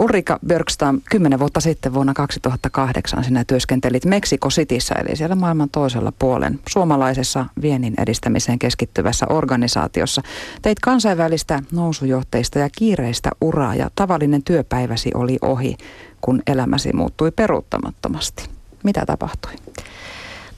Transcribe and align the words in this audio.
Ulrika 0.00 0.38
Björkstam, 0.46 1.00
kymmenen 1.10 1.38
vuotta 1.38 1.60
sitten 1.60 1.94
vuonna 1.94 2.14
2008 2.14 3.24
sinä 3.24 3.44
työskentelit 3.44 4.04
Meksiko 4.04 4.48
Cityssä, 4.48 4.94
eli 4.94 5.16
siellä 5.16 5.34
maailman 5.34 5.70
toisella 5.70 6.12
puolen 6.18 6.60
suomalaisessa 6.68 7.46
viennin 7.62 7.94
edistämiseen 7.98 8.58
keskittyvässä 8.58 9.26
organisaatiossa. 9.28 10.22
Teit 10.62 10.80
kansainvälistä 10.80 11.62
nousujohteista 11.72 12.58
ja 12.58 12.68
kiireistä 12.76 13.30
uraa 13.40 13.74
ja 13.74 13.90
tavallinen 13.94 14.42
työpäiväsi 14.42 15.10
oli 15.14 15.38
ohi, 15.42 15.76
kun 16.20 16.42
elämäsi 16.46 16.92
muuttui 16.92 17.30
peruuttamattomasti. 17.30 18.44
Mitä 18.82 19.06
tapahtui? 19.06 19.52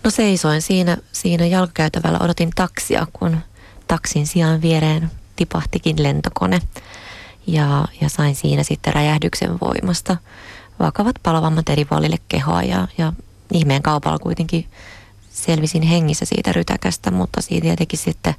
No 0.05 0.11
seisoin 0.11 0.63
siinä, 0.63 0.97
siinä 1.13 1.47
jalkakäytävällä, 1.47 2.19
odotin 2.19 2.51
taksia, 2.55 3.07
kun 3.13 3.37
taksin 3.89 4.27
sijaan 4.27 4.63
viereen 4.63 5.11
tipahtikin 5.37 6.03
lentokone 6.03 6.61
ja, 7.47 7.85
ja 8.01 8.09
sain 8.09 8.35
siinä 8.35 8.63
sitten 8.63 8.95
räjähdyksen 8.95 9.59
voimasta. 9.61 10.17
Vakavat 10.81 11.17
palavammat 11.23 11.69
eri 11.69 11.85
puolille 11.85 12.19
kehoa 12.29 12.63
ja, 12.63 12.89
ja 12.99 13.13
ihmeen 13.53 13.83
kaupalla 13.83 14.19
kuitenkin 14.19 14.67
selvisin 15.31 15.83
hengissä 15.83 16.25
siitä 16.25 16.53
rytäkästä, 16.53 17.11
mutta 17.11 17.41
siitä 17.41 17.63
tietenkin 17.63 17.99
sitten 17.99 18.35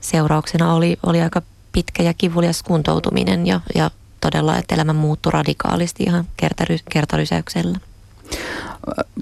seurauksena 0.00 0.74
oli, 0.74 0.96
oli 1.06 1.22
aika 1.22 1.42
pitkä 1.72 2.02
ja 2.02 2.14
kivulias 2.14 2.62
kuntoutuminen 2.62 3.46
ja, 3.46 3.60
ja 3.74 3.90
todella, 4.20 4.58
että 4.58 4.74
elämä 4.74 4.92
muuttui 4.92 5.32
radikaalisti 5.32 6.02
ihan 6.02 6.26
kertary, 6.36 6.78
kertarysäyksellä 6.90 7.78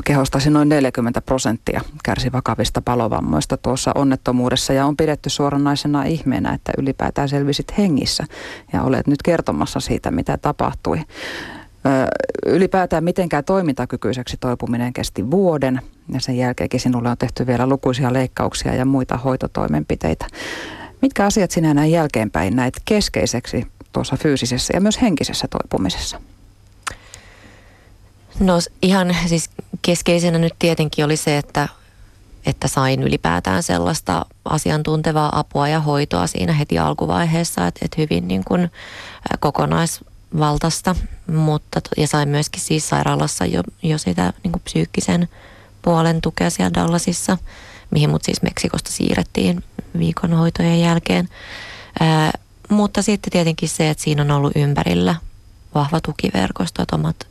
kehostasi 0.05 0.51
noin 0.51 0.69
40 0.69 1.21
prosenttia 1.21 1.81
kärsi 2.05 2.33
vakavista 2.33 2.83
palovammoista 2.83 3.57
tuossa 3.57 3.93
onnettomuudessa 3.95 4.73
ja 4.73 4.87
on 4.87 4.97
pidetty 4.97 5.31
suoranaisena 5.31 6.05
ihmeenä, 6.05 6.55
että 6.55 6.73
ylipäätään 6.79 7.29
selvisit 7.29 7.79
hengissä 7.79 8.25
ja 8.73 8.83
olet 8.83 9.07
nyt 9.07 9.23
kertomassa 9.23 9.81
siitä, 9.81 10.11
mitä 10.11 10.39
tapahtui. 10.39 11.01
Ylipäätään 12.47 13.05
mitenkään 13.05 13.45
toimintakykyiseksi 13.45 14.37
toipuminen 14.41 14.93
kesti 14.93 15.31
vuoden 15.31 15.81
ja 16.13 16.21
sen 16.21 16.37
jälkeenkin 16.37 16.81
sinulle 16.81 17.11
on 17.11 17.19
tehty 17.19 17.47
vielä 17.47 17.67
lukuisia 17.67 18.13
leikkauksia 18.13 18.75
ja 18.75 18.85
muita 18.85 19.17
hoitotoimenpiteitä. 19.17 20.27
Mitkä 21.03 21.25
asiat 21.25 21.51
sinä 21.51 21.75
näin 21.75 21.91
jälkeenpäin 21.91 22.57
näet 22.57 22.75
keskeiseksi 22.85 23.67
tuossa 23.93 24.17
fyysisessä 24.17 24.75
ja 24.75 24.81
myös 24.81 25.03
henkisessä 25.03 25.49
toipumisessa? 25.51 26.21
No 28.41 28.55
ihan 28.83 29.17
siis 29.27 29.51
keskeisenä 29.83 30.39
nyt 30.39 30.55
tietenkin 30.59 31.05
oli 31.05 31.17
se, 31.17 31.39
että, 31.39 31.69
että 32.47 32.69
sain 32.69 33.03
ylipäätään 33.03 33.63
sellaista 33.63 34.27
asiantuntevaa 34.45 35.39
apua 35.39 35.69
ja 35.69 35.81
hoitoa 35.81 36.27
siinä 36.27 36.53
heti 36.53 36.79
alkuvaiheessa, 36.79 37.67
että, 37.67 37.81
että 37.85 38.01
hyvin 38.01 38.29
niin 38.29 38.45
kuin 38.45 38.71
kokonaisvaltaista, 39.41 40.97
mutta 41.27 41.81
ja 41.97 42.07
sain 42.07 42.29
myöskin 42.29 42.63
siis 42.63 42.89
sairaalassa 42.89 43.47
jo, 43.47 43.63
jo 43.83 43.99
sitä 43.99 44.33
niin 44.43 44.53
kuin 44.53 44.63
psyykkisen 44.63 45.29
puolen 45.83 46.21
tukea 46.21 46.51
siellä 46.51 46.75
Dallasissa, 46.75 47.39
mihin 47.91 48.11
mut 48.11 48.25
siis 48.25 48.43
Meksikosta 48.43 48.93
siirrettiin 48.93 49.65
viikon 49.99 50.33
hoitojen 50.33 50.81
jälkeen. 50.81 51.29
Ää, 52.01 52.33
mutta 52.69 53.03
sitten 53.03 53.31
tietenkin 53.31 53.69
se, 53.69 53.91
että 53.91 54.05
siinä 54.05 54.23
on 54.23 54.31
ollut 54.31 54.53
ympärillä 54.57 55.15
vahva 55.75 56.01
tukiverkosto, 56.01 56.83
että 56.83 56.97
omat 56.97 57.27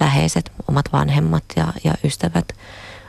läheiset, 0.00 0.52
omat 0.68 0.92
vanhemmat 0.92 1.44
ja, 1.56 1.72
ja 1.84 1.94
ystävät 2.04 2.52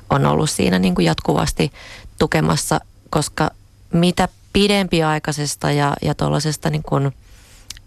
on 0.10 0.26
ollut 0.26 0.50
siinä 0.50 0.80
niin 0.80 0.96
kuin 0.96 1.06
jatkuvasti 1.06 1.72
tukemassa, 2.20 2.80
koska 3.10 3.52
mitä 3.94 4.28
pidempiaikaisesta 4.54 5.72
ja, 5.72 5.94
ja 6.02 6.16
tuollaisesta 6.16 6.70
niin 6.70 6.84
kuin 6.84 7.12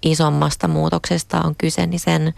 isommasta 0.03 0.69
muutoksesta 0.69 1.41
on 1.41 1.55
kyse, 1.59 1.87
niin 1.87 2.01
sen, 2.01 2.35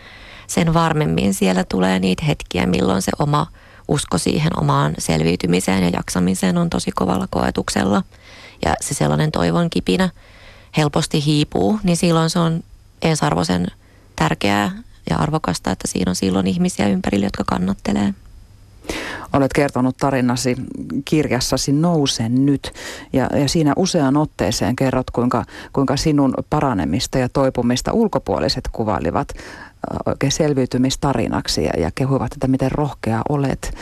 sen 0.46 0.74
varmemmin 0.74 1.34
siellä 1.34 1.64
tulee 1.64 1.98
niitä 1.98 2.24
hetkiä, 2.24 2.66
milloin 2.66 3.02
se 3.02 3.12
oma 3.18 3.46
usko 3.88 4.18
siihen 4.18 4.60
omaan 4.60 4.94
selviytymiseen 4.98 5.82
ja 5.82 5.88
jaksamiseen 5.88 6.58
on 6.58 6.70
tosi 6.70 6.90
kovalla 6.90 7.26
koetuksella. 7.30 8.02
Ja 8.64 8.74
se 8.80 8.94
sellainen 8.94 9.32
toivon 9.32 9.70
kipinä 9.70 10.10
helposti 10.76 11.24
hiipuu, 11.24 11.80
niin 11.82 11.96
silloin 11.96 12.30
se 12.30 12.38
on 12.38 12.62
ensarvoisen 13.02 13.66
tärkeää 14.16 14.72
ja 15.10 15.16
arvokasta, 15.16 15.70
että 15.70 15.88
siinä 15.88 16.10
on 16.10 16.16
silloin 16.16 16.46
ihmisiä 16.46 16.88
ympärillä, 16.88 17.26
jotka 17.26 17.44
kannattelee. 17.46 18.14
Olet 19.32 19.52
kertonut 19.52 19.96
tarinasi 19.96 20.56
kirjassasi 21.04 21.72
Nousen 21.72 22.46
nyt 22.46 22.72
ja, 23.12 23.28
ja 23.38 23.48
siinä 23.48 23.72
useaan 23.76 24.16
otteeseen 24.16 24.76
kerrot, 24.76 25.10
kuinka, 25.10 25.44
kuinka 25.72 25.96
sinun 25.96 26.34
paranemista 26.50 27.18
ja 27.18 27.28
toipumista 27.28 27.92
ulkopuoliset 27.92 28.68
kuvailivat 28.72 29.28
oikein 30.06 30.32
selviytymistarinaksi 30.32 31.64
ja, 31.64 31.72
ja 31.78 31.90
kehuivat, 31.94 32.32
että 32.32 32.48
miten 32.48 32.72
rohkea 32.72 33.22
olet. 33.28 33.74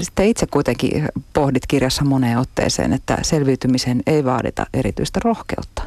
Sitten 0.00 0.26
itse 0.26 0.46
kuitenkin 0.46 1.08
pohdit 1.32 1.66
kirjassa 1.66 2.04
moneen 2.04 2.38
otteeseen, 2.38 2.92
että 2.92 3.18
selviytymisen 3.22 4.02
ei 4.06 4.24
vaadita 4.24 4.66
erityistä 4.74 5.20
rohkeutta. 5.24 5.82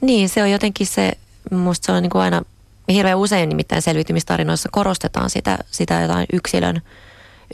Niin, 0.00 0.28
se 0.28 0.42
on 0.42 0.50
jotenkin 0.50 0.86
se, 0.86 1.12
musta 1.50 1.86
se 1.86 1.92
on 1.92 2.02
niin 2.02 2.10
kuin 2.10 2.22
aina 2.22 2.42
hirveän 2.88 3.18
usein 3.18 3.48
nimittäin 3.48 3.82
selviytymistarinoissa 3.82 4.68
korostetaan 4.72 5.30
sitä, 5.30 5.58
sitä 5.70 6.00
jotain 6.00 6.26
yksilön, 6.32 6.82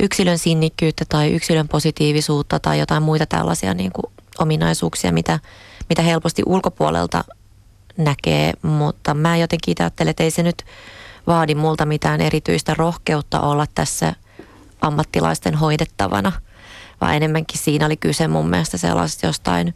yksilön 0.00 0.38
sinnikkyyttä 0.38 1.04
tai 1.08 1.32
yksilön 1.32 1.68
positiivisuutta 1.68 2.60
tai 2.60 2.78
jotain 2.78 3.02
muita 3.02 3.26
tällaisia 3.26 3.74
niin 3.74 3.92
kuin 3.92 4.12
ominaisuuksia, 4.38 5.12
mitä, 5.12 5.38
mitä 5.88 6.02
helposti 6.02 6.42
ulkopuolelta 6.46 7.24
näkee, 7.96 8.52
mutta 8.62 9.14
mä 9.14 9.36
jotenkin 9.36 9.76
ajattelen, 9.78 10.10
että 10.10 10.22
ei 10.22 10.30
se 10.30 10.42
nyt 10.42 10.64
vaadi 11.26 11.54
multa 11.54 11.86
mitään 11.86 12.20
erityistä 12.20 12.74
rohkeutta 12.74 13.40
olla 13.40 13.66
tässä 13.74 14.14
ammattilaisten 14.80 15.54
hoidettavana, 15.54 16.32
vaan 17.00 17.14
enemmänkin 17.14 17.58
siinä 17.58 17.86
oli 17.86 17.96
kyse 17.96 18.28
mun 18.28 18.50
mielestä 18.50 18.76
sellaisesta 18.76 19.26
jostain 19.26 19.74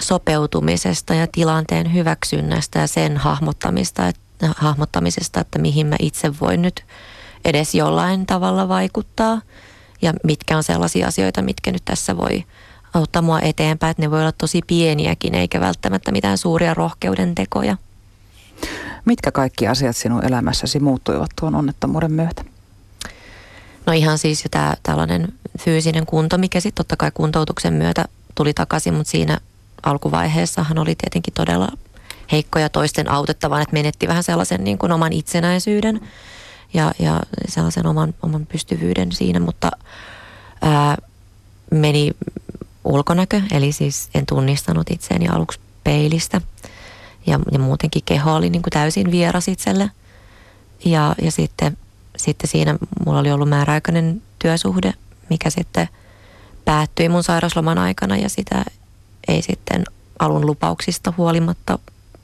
sopeutumisesta 0.00 1.14
ja 1.14 1.26
tilanteen 1.26 1.94
hyväksynnästä 1.94 2.78
ja 2.78 2.86
sen 2.86 3.16
hahmottamista, 3.16 4.08
että, 4.08 4.54
hahmottamisesta, 4.56 5.40
että 5.40 5.58
mihin 5.58 5.86
mä 5.86 5.96
itse 6.00 6.32
voin 6.40 6.62
nyt 6.62 6.84
edes 7.44 7.74
jollain 7.74 8.26
tavalla 8.26 8.68
vaikuttaa 8.68 9.40
ja 10.02 10.12
mitkä 10.24 10.56
on 10.56 10.62
sellaisia 10.62 11.06
asioita, 11.06 11.42
mitkä 11.42 11.72
nyt 11.72 11.84
tässä 11.84 12.16
voi 12.16 12.44
auttaa 12.94 13.22
mua 13.22 13.40
eteenpäin, 13.40 13.90
että 13.90 14.02
ne 14.02 14.10
voi 14.10 14.20
olla 14.20 14.32
tosi 14.32 14.60
pieniäkin 14.66 15.34
eikä 15.34 15.60
välttämättä 15.60 16.12
mitään 16.12 16.38
suuria 16.38 16.74
rohkeuden 16.74 17.34
tekoja. 17.34 17.76
Mitkä 19.04 19.32
kaikki 19.32 19.68
asiat 19.68 19.96
sinun 19.96 20.24
elämässäsi 20.24 20.80
muuttuivat 20.80 21.30
tuon 21.40 21.54
onnettomuuden 21.54 22.12
myötä? 22.12 22.44
No 23.86 23.92
ihan 23.92 24.18
siis 24.18 24.44
jo 24.44 24.48
tämä 24.50 24.74
tällainen 24.82 25.28
fyysinen 25.58 26.06
kunto, 26.06 26.38
mikä 26.38 26.60
sitten 26.60 26.80
totta 26.84 26.96
kai 26.96 27.10
kuntoutuksen 27.14 27.74
myötä 27.74 28.04
tuli 28.34 28.54
takaisin, 28.54 28.94
mutta 28.94 29.10
siinä 29.10 29.38
alkuvaiheessahan 29.82 30.78
oli 30.78 30.94
tietenkin 30.94 31.34
todella 31.34 31.68
heikkoja 32.32 32.68
toisten 32.68 33.10
autettavan, 33.10 33.62
että 33.62 33.72
menetti 33.72 34.08
vähän 34.08 34.22
sellaisen 34.22 34.64
niin 34.64 34.78
kuin 34.78 34.92
oman 34.92 35.12
itsenäisyyden 35.12 36.00
ja, 36.74 36.92
ja 36.98 37.20
sellaisen 37.48 37.86
oman, 37.86 38.14
oman 38.22 38.46
pystyvyyden 38.46 39.12
siinä, 39.12 39.40
mutta 39.40 39.70
ää, 40.62 40.96
meni 41.70 42.10
ulkonäkö, 42.84 43.40
eli 43.50 43.72
siis 43.72 44.08
en 44.14 44.26
tunnistanut 44.26 44.90
itseäni 44.90 45.28
aluksi 45.28 45.60
peilistä. 45.84 46.40
Ja, 47.26 47.40
ja 47.52 47.58
muutenkin 47.58 48.02
keho 48.04 48.34
oli 48.34 48.50
niin 48.50 48.62
kuin 48.62 48.72
täysin 48.72 49.10
vieras 49.10 49.48
itselle. 49.48 49.90
Ja, 50.84 51.14
ja 51.22 51.30
sitten, 51.30 51.76
sitten 52.16 52.50
siinä 52.50 52.76
mulla 53.06 53.18
oli 53.18 53.30
ollut 53.30 53.48
määräaikainen 53.48 54.22
työsuhde, 54.38 54.94
mikä 55.30 55.50
sitten 55.50 55.88
päättyi 56.64 57.08
mun 57.08 57.22
sairausloman 57.22 57.78
aikana 57.78 58.16
ja 58.16 58.28
sitä 58.28 58.64
ei 59.28 59.42
sitten 59.42 59.84
alun 60.18 60.46
lupauksista 60.46 61.12
huolimatta 61.16 61.78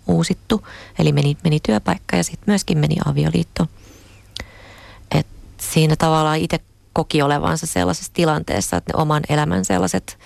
uusittu. 0.06 0.66
Eli 0.98 1.12
meni, 1.12 1.36
meni 1.44 1.60
työpaikka 1.60 2.16
ja 2.16 2.24
sitten 2.24 2.44
myöskin 2.46 2.78
meni 2.78 2.96
avioliitto. 3.04 3.66
Et 5.14 5.26
siinä 5.58 5.96
tavallaan 5.96 6.38
itse 6.38 6.60
koki 6.92 7.22
olevansa 7.22 7.66
sellaisessa 7.66 8.12
tilanteessa, 8.14 8.76
että 8.76 8.92
ne 8.92 9.02
oman 9.02 9.22
elämän 9.28 9.64
sellaiset 9.64 10.18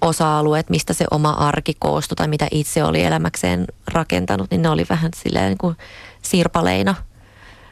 osa-alueet, 0.00 0.70
mistä 0.70 0.92
se 0.92 1.04
oma 1.10 1.30
arki 1.30 1.76
koostui 1.78 2.16
tai 2.16 2.28
mitä 2.28 2.48
itse 2.50 2.84
oli 2.84 3.04
elämäkseen 3.04 3.66
rakentanut, 3.86 4.50
niin 4.50 4.62
ne 4.62 4.68
oli 4.68 4.86
vähän 4.90 5.10
silleen 5.16 5.48
niin 5.48 5.58
kuin 5.58 5.76
sirpaleina, 6.22 6.94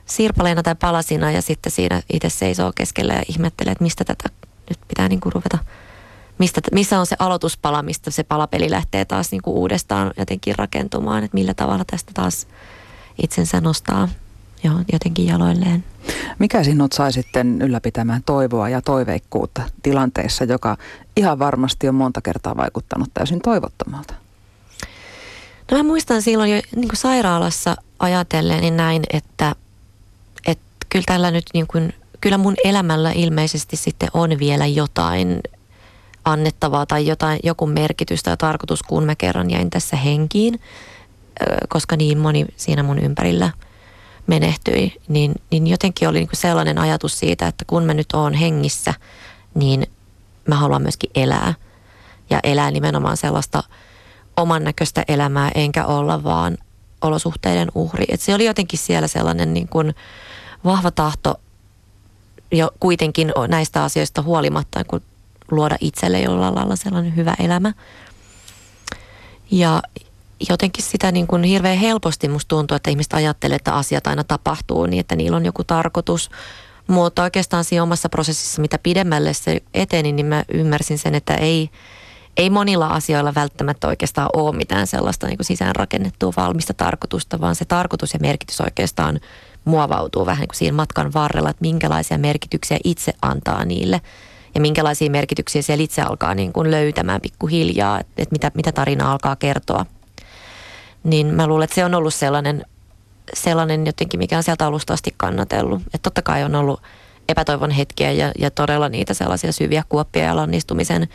sirpaleina 0.07 0.63
tai 0.63 0.75
palasina 0.75 1.31
ja 1.31 1.43
sitten 1.43 1.73
siinä 1.73 2.03
itse 2.13 2.29
seisoo 2.29 2.73
keskellä 2.75 3.15
ja 3.15 3.23
ihmettelee, 3.29 3.73
että 3.73 3.85
mistä 3.85 4.05
tätä 4.05 4.29
nyt 4.69 4.79
pitää 4.89 5.09
niin 5.09 5.21
kuin 5.21 5.33
ruveta– 5.33 5.59
mistä, 6.39 6.61
missä 6.73 7.01
on 7.01 7.07
se 7.07 7.17
aloituspala, 7.19 7.83
mistä 7.83 8.11
se 8.11 8.23
palapeli 8.23 8.71
lähtee 8.71 9.05
taas 9.05 9.31
niin 9.31 9.43
kuin 9.43 9.57
uudestaan 9.57 10.13
jotenkin 10.19 10.55
rakentumaan, 10.59 11.25
että 11.25 11.35
millä 11.35 11.55
tavalla 11.55 11.85
tästä 11.85 12.13
taas 12.15 12.47
itsensä 13.23 13.61
nostaa 13.61 14.09
jotenkin 14.93 15.27
jaloilleen. 15.27 15.85
Mikä 16.39 16.65
sinut 16.65 16.93
sai 16.93 17.13
sitten 17.13 17.63
ylläpitämään 17.63 18.23
toivoa 18.27 18.69
ja 18.69 18.83
toiveikkuutta 18.83 19.63
tilanteessa, 19.83 20.45
joka 20.45 20.77
ihan 21.17 21.39
varmasti 21.39 21.89
on 21.89 21.95
monta 21.95 22.21
kertaa 22.21 22.57
vaikuttanut 22.57 23.11
täysin 23.15 23.41
toivottomalta? 23.41 24.15
No 25.71 25.77
mä 25.77 25.83
muistan 25.83 26.23
silloin 26.23 26.51
jo 26.51 26.63
niin 26.77 26.89
kuin 26.89 26.97
sairaalassa 26.97 27.77
ajatellen 27.99 28.61
niin 28.61 28.77
näin, 28.77 29.03
että, 29.13 29.55
että 30.47 30.87
kyllä 30.89 31.05
tällä 31.07 31.31
nyt 31.31 31.45
niin 31.55 31.67
kuin, 31.67 31.95
kyllä 32.21 32.39
mun 32.39 32.55
elämällä 32.65 33.13
ilmeisesti 33.13 33.77
sitten 33.77 34.09
on 34.15 34.39
vielä 34.39 34.67
jotain 34.67 35.41
annettavaa 36.27 36.87
tai 36.87 37.07
jotain, 37.07 37.41
joku 37.43 37.67
merkitys 37.67 38.23
tai 38.23 38.37
tarkoitus, 38.37 38.83
kun 38.83 39.05
mä 39.05 39.15
kerran 39.15 39.51
jäin 39.51 39.71
tässä 39.71 39.97
henkiin, 39.97 40.61
koska 41.69 41.97
niin 41.97 42.19
moni 42.19 42.47
siinä 42.57 42.83
mun 42.83 42.99
ympärillä 42.99 43.51
menehtyi, 44.27 45.01
niin, 45.09 45.35
niin 45.51 45.67
jotenkin 45.67 46.09
oli 46.09 46.19
niin 46.19 46.29
kuin 46.29 46.41
sellainen 46.41 46.79
ajatus 46.79 47.19
siitä, 47.19 47.47
että 47.47 47.65
kun 47.67 47.85
mä 47.85 47.95
nyt 47.95 48.13
oon 48.13 48.35
hengissä, 48.35 48.95
niin 49.55 49.87
mä 50.49 50.55
haluan 50.55 50.83
myöskin 50.83 51.11
elää. 51.15 51.55
Ja 52.31 52.41
elää 52.43 52.71
nimenomaan 52.71 53.17
sellaista 53.17 53.63
oman 54.37 54.65
näköistä 54.65 55.05
elämää, 55.09 55.51
enkä 55.55 55.85
olla 55.85 56.25
vaan 56.25 56.59
olosuhteiden 57.01 57.69
uhri. 57.75 58.05
Et 58.09 58.21
se 58.21 58.35
oli 58.35 58.45
jotenkin 58.45 58.79
siellä 58.79 59.09
sellainen 59.09 59.55
niin 59.55 59.69
kuin 59.69 59.95
vahva 60.65 60.91
tahto 60.91 61.41
jo 62.53 62.71
kuitenkin 62.81 63.33
näistä 63.49 63.85
asioista 63.85 64.23
huolimatta, 64.23 64.85
kun 64.85 65.03
luoda 65.51 65.77
itselle 65.81 66.21
jollain 66.21 66.55
lailla 66.55 66.77
sellainen 66.77 67.17
hyvä 67.17 67.35
elämä. 67.39 67.73
Ja 69.51 69.83
jotenkin 70.49 70.85
sitä 70.85 71.13
niin 71.13 71.27
kuin 71.27 71.43
hirveän 71.43 71.79
helposti 71.79 72.29
musta 72.29 72.49
tuntuu, 72.49 72.75
että 72.75 72.91
ihmiset 72.91 73.13
ajattelee, 73.13 73.57
että 73.57 73.75
asiat 73.75 74.07
aina 74.07 74.25
tapahtuu 74.25 74.87
niin, 74.87 75.01
että 75.01 75.17
niillä 75.17 75.37
on 75.37 75.45
joku 75.45 75.65
tarkoitus. 75.65 76.31
Mutta 76.87 77.23
oikeastaan 77.23 77.65
siinä 77.65 77.83
omassa 77.83 78.09
prosessissa, 78.09 78.63
mitä 78.63 78.79
pidemmälle 78.79 79.35
se 79.35 79.63
eteni, 79.75 80.13
niin 80.13 80.27
mä 80.27 80.45
ymmärsin 80.49 80.99
sen, 80.99 81.15
että 81.15 81.35
ei, 81.35 81.71
ei 82.37 82.51
monilla 82.51 82.87
asioilla 82.87 83.35
välttämättä 83.35 83.89
oikeastaan 83.89 84.29
ole 84.33 84.57
mitään 84.57 84.87
sellaista 84.87 85.27
niin 85.27 85.37
kuin 85.37 85.47
sisäänrakennettua 85.47 86.33
valmista 86.37 86.75
tarkoitusta, 86.75 87.41
vaan 87.41 87.55
se 87.55 87.65
tarkoitus 87.65 88.15
ja 88.15 88.21
merkitys 88.21 88.61
oikeastaan 88.61 89.21
muovautuu 89.65 90.27
vähän 90.27 90.41
niin 90.41 90.49
kuin 90.49 90.57
siinä 90.57 90.77
matkan 90.77 91.13
varrella, 91.13 91.51
että 91.51 91.61
minkälaisia 91.61 92.19
merkityksiä 92.19 92.79
itse 92.85 93.13
antaa 93.23 93.65
niille 93.65 94.01
ja 94.57 94.61
minkälaisia 94.61 95.11
merkityksiä 95.11 95.63
siellä 95.63 95.83
itse 95.85 96.03
alkaa 96.03 96.35
niin 96.35 96.53
kuin 96.53 96.71
löytämään 96.71 97.21
pikkuhiljaa, 97.21 98.01
että, 98.01 98.33
mitä, 98.33 98.51
mitä 98.55 98.73
tarina 98.73 99.13
alkaa 99.13 99.37
kertoa. 99.37 99.87
Niin 101.05 101.27
mä 101.27 101.47
luulen, 101.47 101.65
että 101.65 101.75
se 101.75 101.85
on 101.85 101.95
ollut 101.95 102.15
sellainen, 102.15 102.65
sellainen 103.35 103.87
jotenkin, 103.87 104.21
mikä 104.21 104.37
on 104.37 104.43
sieltä 104.43 104.67
alusta 104.67 104.93
asti 104.93 105.15
kannatellut. 105.17 105.83
Että 105.83 105.99
totta 106.03 106.23
kai 106.23 106.45
on 106.45 106.55
ollut 106.55 106.83
epätoivon 107.29 107.71
hetkiä 107.71 108.13
ja, 108.13 108.33
ja 108.39 108.51
todella 108.51 108.89
niitä 108.89 109.15
sellaisia 109.15 109.53
syviä 109.53 109.85
kuoppia 109.89 110.25
ja 110.25 110.37
lannistumisen 110.37 111.09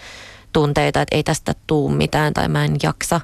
tunteita, 0.53 1.01
että 1.01 1.15
ei 1.15 1.23
tästä 1.23 1.55
tuu 1.67 1.89
mitään 1.89 2.33
tai 2.33 2.47
mä 2.47 2.65
en 2.65 2.75
jaksa. 2.83 3.21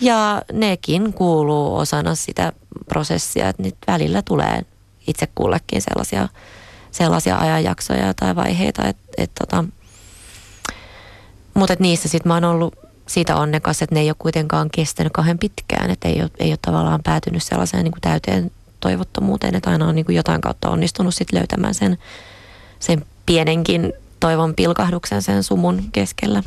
Ja 0.00 0.42
nekin 0.52 1.12
kuuluu 1.12 1.76
osana 1.76 2.14
sitä 2.14 2.52
prosessia, 2.88 3.48
että 3.48 3.62
nyt 3.62 3.76
välillä 3.86 4.22
tulee 4.22 4.62
itse 5.06 5.28
kullekin 5.34 5.82
sellaisia, 5.82 6.28
sellaisia 6.96 7.38
ajanjaksoja 7.38 8.14
tai 8.14 8.36
vaiheita, 8.36 8.88
että, 8.88 9.02
että 9.16 9.44
tota, 9.46 9.64
mutta 11.54 11.76
niissä 11.78 12.08
sitten 12.08 12.30
mä 12.30 12.34
oon 12.34 12.44
ollut 12.44 12.74
siitä 13.06 13.36
onnekas, 13.36 13.82
että 13.82 13.94
ne 13.94 14.00
ei 14.00 14.10
ole 14.10 14.16
kuitenkaan 14.18 14.70
kestänyt 14.70 15.12
kauhean 15.12 15.38
pitkään, 15.38 15.90
että 15.90 16.08
ei 16.08 16.22
ei 16.38 16.50
ole 16.50 16.58
tavallaan 16.62 17.02
päätynyt 17.02 17.42
sellaiseen 17.42 17.84
niin 17.84 17.92
kuin 17.92 18.00
täyteen 18.00 18.50
toivottomuuteen, 18.80 19.54
että 19.54 19.70
aina 19.70 19.86
on 19.86 19.94
niin 19.94 20.06
kuin 20.06 20.16
jotain 20.16 20.40
kautta 20.40 20.70
onnistunut 20.70 21.14
sitten 21.14 21.38
löytämään 21.38 21.74
sen, 21.74 21.98
sen 22.78 23.06
pienenkin 23.26 23.92
toivon 24.20 24.54
pilkahduksen 24.54 25.22
sen 25.22 25.42
sumun 25.42 25.82
keskellä. 25.92 26.42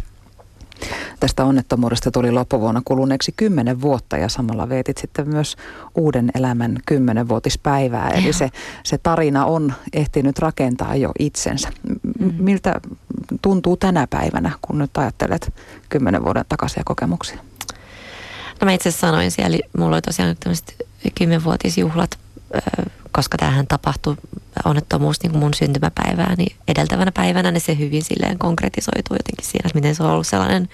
Tästä 1.20 1.46
onnettomuudesta 1.46 2.12
tuli 2.12 2.32
loppuvuonna 2.32 2.82
kuluneeksi 2.86 3.32
kymmenen 3.38 3.82
vuotta 3.82 4.18
ja 4.18 4.30
samalla 4.30 4.70
vietit 4.70 4.98
sitten 4.98 5.30
myös 5.30 5.56
uuden 5.96 6.32
elämän 6.36 6.78
kymmenenvuotispäivää. 6.86 8.10
Eli 8.10 8.34
se, 8.34 8.50
se 8.84 8.98
tarina 8.98 9.46
on 9.46 9.74
ehtinyt 9.94 10.40
rakentaa 10.40 10.96
jo 10.96 11.12
itsensä. 11.20 11.70
Mm. 12.20 12.34
Miltä 12.38 12.82
tuntuu 13.42 13.78
tänä 13.78 14.08
päivänä, 14.10 14.52
kun 14.62 14.78
nyt 14.78 14.98
ajattelet 14.98 15.54
kymmenen 15.90 16.24
vuoden 16.24 16.46
takaisia 16.50 16.84
kokemuksia? 16.86 17.38
No 18.62 18.66
mä 18.66 18.72
itse 18.72 18.92
sanoin 18.92 19.32
siellä, 19.32 19.58
mulla 19.78 19.96
oli 19.96 20.02
tosiaan 20.02 20.36
tämmöiset 20.40 20.76
kymmenvuotisjuhlat, 21.16 22.20
koska 23.12 23.38
tämähän 23.38 23.68
tapahtui 23.68 24.16
onnettomuus 24.66 25.24
niin 25.24 25.32
kuin 25.32 25.40
mun 25.40 25.54
syntymäpäivää, 25.54 26.36
niin 26.36 26.56
edeltävänä 26.68 27.12
päivänä 27.12 27.52
niin 27.52 27.62
se 27.62 27.78
hyvin 27.78 28.04
silleen 28.04 28.40
konkretisoituu 28.40 29.16
jotenkin 29.16 29.46
siinä, 29.46 29.68
että 29.68 29.78
miten 29.78 29.96
se 29.96 30.04
on 30.04 30.12
ollut 30.12 30.28
sellainen 30.28 30.70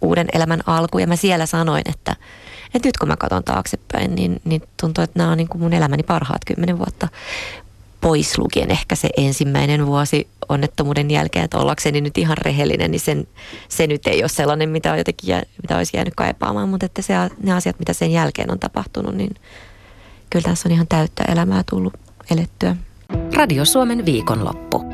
uuden 0.00 0.26
elämän 0.32 0.60
alku. 0.66 0.98
Ja 0.98 1.06
mä 1.06 1.16
siellä 1.16 1.46
sanoin, 1.46 1.82
että, 1.86 2.16
että 2.74 2.88
nyt 2.88 2.96
kun 2.96 3.08
mä 3.08 3.16
katson 3.16 3.44
taaksepäin, 3.44 4.14
niin, 4.14 4.40
niin 4.44 4.62
tuntuu, 4.80 5.04
että 5.04 5.18
nämä 5.18 5.30
on 5.30 5.36
niin 5.36 5.48
kuin 5.48 5.62
mun 5.62 5.72
elämäni 5.72 6.02
parhaat 6.02 6.44
kymmenen 6.46 6.78
vuotta 6.78 7.08
pois 8.00 8.38
lukien 8.38 8.70
ehkä 8.70 8.94
se 8.94 9.08
ensimmäinen 9.16 9.86
vuosi 9.86 10.28
onnettomuuden 10.48 11.10
jälkeen, 11.10 11.44
että 11.44 11.58
ollakseni 11.58 12.00
nyt 12.00 12.18
ihan 12.18 12.38
rehellinen, 12.38 12.90
niin 12.90 13.00
sen, 13.00 13.26
se 13.68 13.86
nyt 13.86 14.06
ei 14.06 14.22
ole 14.22 14.28
sellainen, 14.28 14.68
mitä, 14.68 14.92
on 14.92 14.98
jotenkin 14.98 15.30
jää, 15.30 15.42
mitä 15.62 15.76
olisi 15.76 15.96
jäänyt 15.96 16.14
kaipaamaan, 16.16 16.68
mutta 16.68 16.86
että 16.86 17.02
se, 17.02 17.14
ne 17.42 17.52
asiat, 17.52 17.78
mitä 17.78 17.92
sen 17.92 18.12
jälkeen 18.12 18.50
on 18.50 18.58
tapahtunut, 18.58 19.14
niin 19.14 19.34
kyllä 20.34 20.44
tässä 20.44 20.68
on 20.68 20.72
ihan 20.72 20.86
täyttä 20.88 21.24
elämää 21.24 21.62
tullut 21.70 21.94
elettyä. 22.30 22.76
Radio 23.34 23.64
Suomen 23.64 24.06
viikonloppu. 24.06 24.84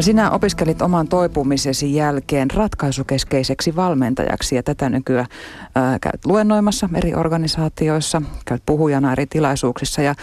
Sinä 0.00 0.30
opiskelit 0.30 0.82
oman 0.82 1.08
toipumisesi 1.08 1.94
jälkeen 1.94 2.50
ratkaisukeskeiseksi 2.50 3.76
valmentajaksi 3.76 4.56
ja 4.56 4.62
tätä 4.62 4.88
nykyään 4.88 5.26
ää, 5.74 5.98
käyt 5.98 6.24
luennoimassa 6.24 6.88
eri 6.94 7.14
organisaatioissa, 7.14 8.22
käyt 8.44 8.62
puhujana 8.66 9.12
eri 9.12 9.26
tilaisuuksissa 9.26 10.02
ja 10.02 10.14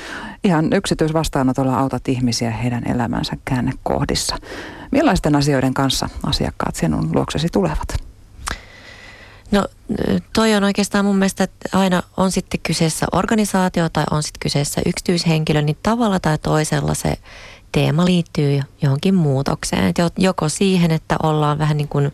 ihan 0.44 0.74
yksityisvastaanotolla 0.74 1.80
autat 1.80 2.08
ihmisiä 2.08 2.52
heidän 2.52 2.84
elämänsä 2.88 3.34
käännekohdissa. 3.46 4.38
Millaisten 4.92 5.36
asioiden 5.36 5.74
kanssa 5.74 6.10
asiakkaat 6.24 6.76
sinun 6.76 7.10
luoksesi 7.16 7.48
tulevat? 7.50 7.96
No 9.52 9.68
toi 10.34 10.56
on 10.56 10.64
oikeastaan 10.64 11.06
mun 11.06 11.16
mielestä, 11.16 11.44
että 11.44 11.78
aina 11.78 12.04
on 12.18 12.32
sitten 12.32 12.60
kyseessä 12.64 13.06
organisaatio 13.12 13.90
tai 13.90 14.04
on 14.12 14.24
sitten 14.24 14.40
kyseessä 14.40 14.82
yksityishenkilö, 14.86 15.62
niin 15.62 15.78
tavalla 15.84 16.20
tai 16.20 16.38
toisella 16.38 16.94
se 16.94 17.18
teema 17.72 18.06
liittyy 18.06 18.62
johonkin 18.82 19.16
muutokseen. 19.16 19.86
Et 19.86 19.96
joko 20.18 20.50
siihen, 20.50 20.92
että 20.92 21.16
ollaan 21.24 21.60
vähän 21.60 21.78
niin 21.78 21.88
kuin 21.88 22.12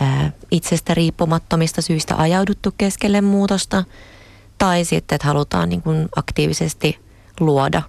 ää, 0.00 0.32
itsestä 0.50 0.94
riippumattomista 0.94 1.82
syistä 1.82 2.16
ajauduttu 2.16 2.74
keskelle 2.78 3.20
muutosta, 3.20 3.84
tai 4.58 4.84
sitten, 4.84 5.16
että 5.16 5.26
halutaan 5.26 5.68
niin 5.68 5.82
kuin 5.82 6.08
aktiivisesti 6.16 6.98
luoda 7.40 7.82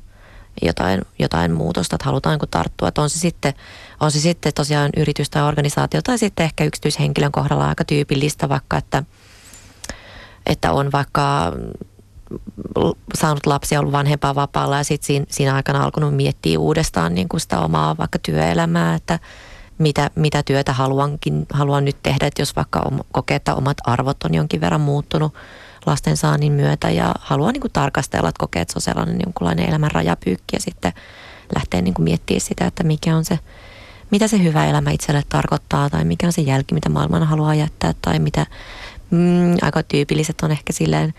jotain, 0.61 1.01
jotain 1.19 1.51
muutosta, 1.51 1.95
että 1.95 2.05
halutaan 2.05 2.39
niin 2.41 2.49
tarttua. 2.51 2.87
Että 2.87 3.01
on, 3.01 3.09
se 3.09 3.19
sitten, 3.19 3.53
on 3.99 4.11
se 4.11 4.19
sitten 4.19 4.53
tosiaan 4.53 4.89
yritys 4.97 5.29
tai 5.29 5.43
organisaatio 5.43 6.01
tai 6.01 6.17
sitten 6.17 6.43
ehkä 6.43 6.63
yksityishenkilön 6.63 7.31
kohdalla 7.31 7.67
aika 7.67 7.85
tyypillistä 7.85 8.49
vaikka, 8.49 8.77
että, 8.77 9.03
että 10.45 10.71
on 10.71 10.91
vaikka 10.91 11.53
saanut 13.15 13.45
lapsia, 13.45 13.79
ollut 13.79 13.91
vanhempaa 13.91 14.35
vapaalla 14.35 14.77
ja 14.77 14.83
sitten 14.83 15.07
siinä, 15.07 15.25
siinä 15.29 15.55
aikana 15.55 15.83
alkanut 15.83 16.15
miettiä 16.15 16.59
uudestaan 16.59 17.15
niin 17.15 17.29
kuin 17.29 17.41
sitä 17.41 17.59
omaa 17.59 17.97
vaikka 17.97 18.19
työelämää, 18.19 18.95
että 18.95 19.19
mitä, 19.77 20.11
mitä 20.15 20.43
työtä 20.43 20.73
haluankin, 20.73 21.45
haluan 21.53 21.85
nyt 21.85 21.97
tehdä, 22.03 22.27
että 22.27 22.41
jos 22.41 22.55
vaikka 22.55 22.91
kokee, 23.11 23.35
että 23.35 23.55
omat 23.55 23.77
arvot 23.83 24.23
on 24.23 24.33
jonkin 24.33 24.61
verran 24.61 24.81
muuttunut 24.81 25.33
lasten 25.85 26.17
saannin 26.17 26.53
myötä 26.53 26.89
ja 26.89 27.15
haluaa 27.19 27.51
niin 27.51 27.61
kuin 27.61 27.73
tarkastella, 27.73 28.29
että 28.29 28.39
kokee, 28.39 28.61
että 28.61 28.71
se 28.71 28.77
on 28.77 28.81
sellainen 28.81 29.19
jonkunlainen 29.25 29.69
elämän 29.69 29.91
rajapyykki 29.91 30.55
ja 30.55 30.59
sitten 30.59 30.93
lähtee 31.55 31.81
niin 31.81 31.93
kuin 31.93 32.03
miettimään 32.03 32.41
sitä, 32.41 32.65
että 32.65 32.83
mikä 32.83 33.15
on 33.15 33.25
se, 33.25 33.39
mitä 34.11 34.27
se 34.27 34.43
hyvä 34.43 34.65
elämä 34.65 34.91
itselle 34.91 35.23
tarkoittaa 35.29 35.89
tai 35.89 36.05
mikä 36.05 36.27
on 36.27 36.33
se 36.33 36.41
jälki, 36.41 36.73
mitä 36.73 36.89
maailman 36.89 37.23
haluaa 37.23 37.55
jättää 37.55 37.93
tai 38.01 38.19
mitä, 38.19 38.45
mm, 39.09 39.57
aika 39.61 39.83
tyypilliset 39.83 40.41
on 40.41 40.51
ehkä 40.51 40.73
silleen 40.73 41.13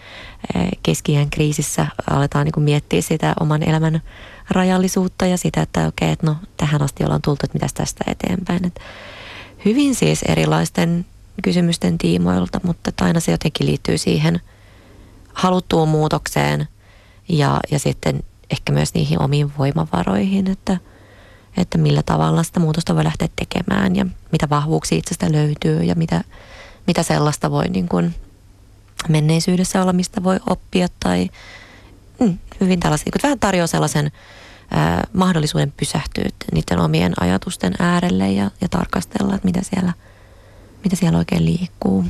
eh, 0.55 0.69
keskiään 0.83 1.31
kriisissä 1.31 1.87
aletaan 2.11 2.45
niin 2.45 2.65
miettiä 2.65 3.01
sitä 3.01 3.35
oman 3.41 3.63
elämän 3.63 4.03
rajallisuutta 4.51 5.27
ja 5.27 5.39
sitä, 5.39 5.63
että 5.63 5.81
okei, 5.81 6.07
okay, 6.07 6.13
että 6.13 6.27
no 6.27 6.37
tähän 6.57 6.83
asti 6.83 7.05
ollaan 7.05 7.23
tultu, 7.23 7.41
että 7.45 7.57
mitäs 7.57 7.75
tästä 7.75 8.05
eteenpäin. 8.07 8.67
Et 8.67 8.81
hyvin 9.65 9.95
siis 9.95 10.23
erilaisten 10.23 11.07
kysymysten 11.43 11.99
tiimoilta, 11.99 12.61
mutta 12.63 12.91
aina 13.01 13.21
se 13.21 13.33
jotenkin 13.33 13.67
liittyy 13.67 13.99
siihen 13.99 14.41
haluttuun 15.35 15.89
muutokseen 15.89 16.69
ja, 17.29 17.61
ja 17.71 17.79
sitten 17.79 18.23
ehkä 18.51 18.73
myös 18.73 18.95
niihin 18.95 19.23
omiin 19.23 19.53
voimavaroihin, 19.59 20.51
että, 20.51 20.77
että 21.57 21.79
millä 21.79 22.03
tavalla 22.03 22.43
sitä 22.43 22.61
muutosta 22.61 22.95
voi 22.95 23.05
lähteä 23.05 23.29
tekemään 23.37 23.97
ja 23.97 24.07
mitä 24.33 24.49
vahvuuksia 24.51 24.99
itsestä 24.99 25.33
löytyy 25.33 25.83
ja 25.83 25.95
mitä, 25.95 26.25
mitä 26.87 27.03
sellaista 27.03 27.51
voi 27.51 27.69
niin 27.69 27.89
kuin 27.89 28.15
menneisyydessä 29.09 29.83
olla, 29.83 29.93
mistä 29.93 30.23
voi 30.23 30.41
oppia 30.51 30.89
tai 31.01 31.31
mm, 32.21 32.39
hyvin 32.61 32.81
tällaisia, 32.81 33.05
niin 33.05 33.23
vähän 33.23 33.39
tarjoaa 33.39 33.67
sellaisen 33.67 34.13
ää, 34.71 35.05
mahdollisuuden 35.13 35.73
pysähtyä 35.77 36.29
niiden 36.53 36.79
omien 36.79 37.13
ajatusten 37.21 37.75
äärelle 37.79 38.33
ja, 38.33 38.51
ja 38.61 38.69
tarkastella, 38.69 39.35
että 39.35 39.47
mitä 39.47 39.61
siellä, 39.63 39.93
mitä 40.85 40.97
siellä 40.97 41.19
oikein 41.19 41.45
liikkuu. 41.45 42.05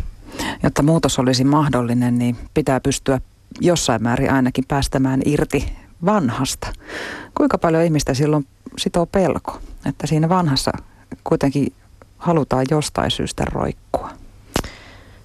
Jotta 0.62 0.82
muutos 0.82 1.18
olisi 1.18 1.44
mahdollinen, 1.44 2.18
niin 2.18 2.36
pitää 2.54 2.80
pystyä 2.80 3.20
jossain 3.60 4.02
määrin 4.02 4.32
ainakin 4.32 4.64
päästämään 4.68 5.20
irti 5.24 5.72
vanhasta. 6.04 6.72
Kuinka 7.34 7.58
paljon 7.58 7.82
ihmistä 7.82 8.14
silloin 8.14 8.46
sitoo 8.78 9.06
pelko, 9.06 9.60
että 9.86 10.06
siinä 10.06 10.28
vanhassa 10.28 10.72
kuitenkin 11.24 11.72
halutaan 12.18 12.66
jostain 12.70 13.10
syystä 13.10 13.44
roikkua? 13.44 14.10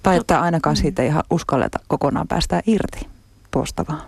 Tai 0.02 0.14
no, 0.14 0.20
että 0.20 0.40
ainakaan 0.40 0.76
mm. 0.76 0.80
siitä 0.80 1.02
ei 1.02 1.08
ihan 1.08 1.24
uskalleta 1.30 1.78
kokonaan 1.88 2.28
päästä 2.28 2.62
irti 2.66 3.08
tuosta 3.50 3.84
vaan. 3.88 4.02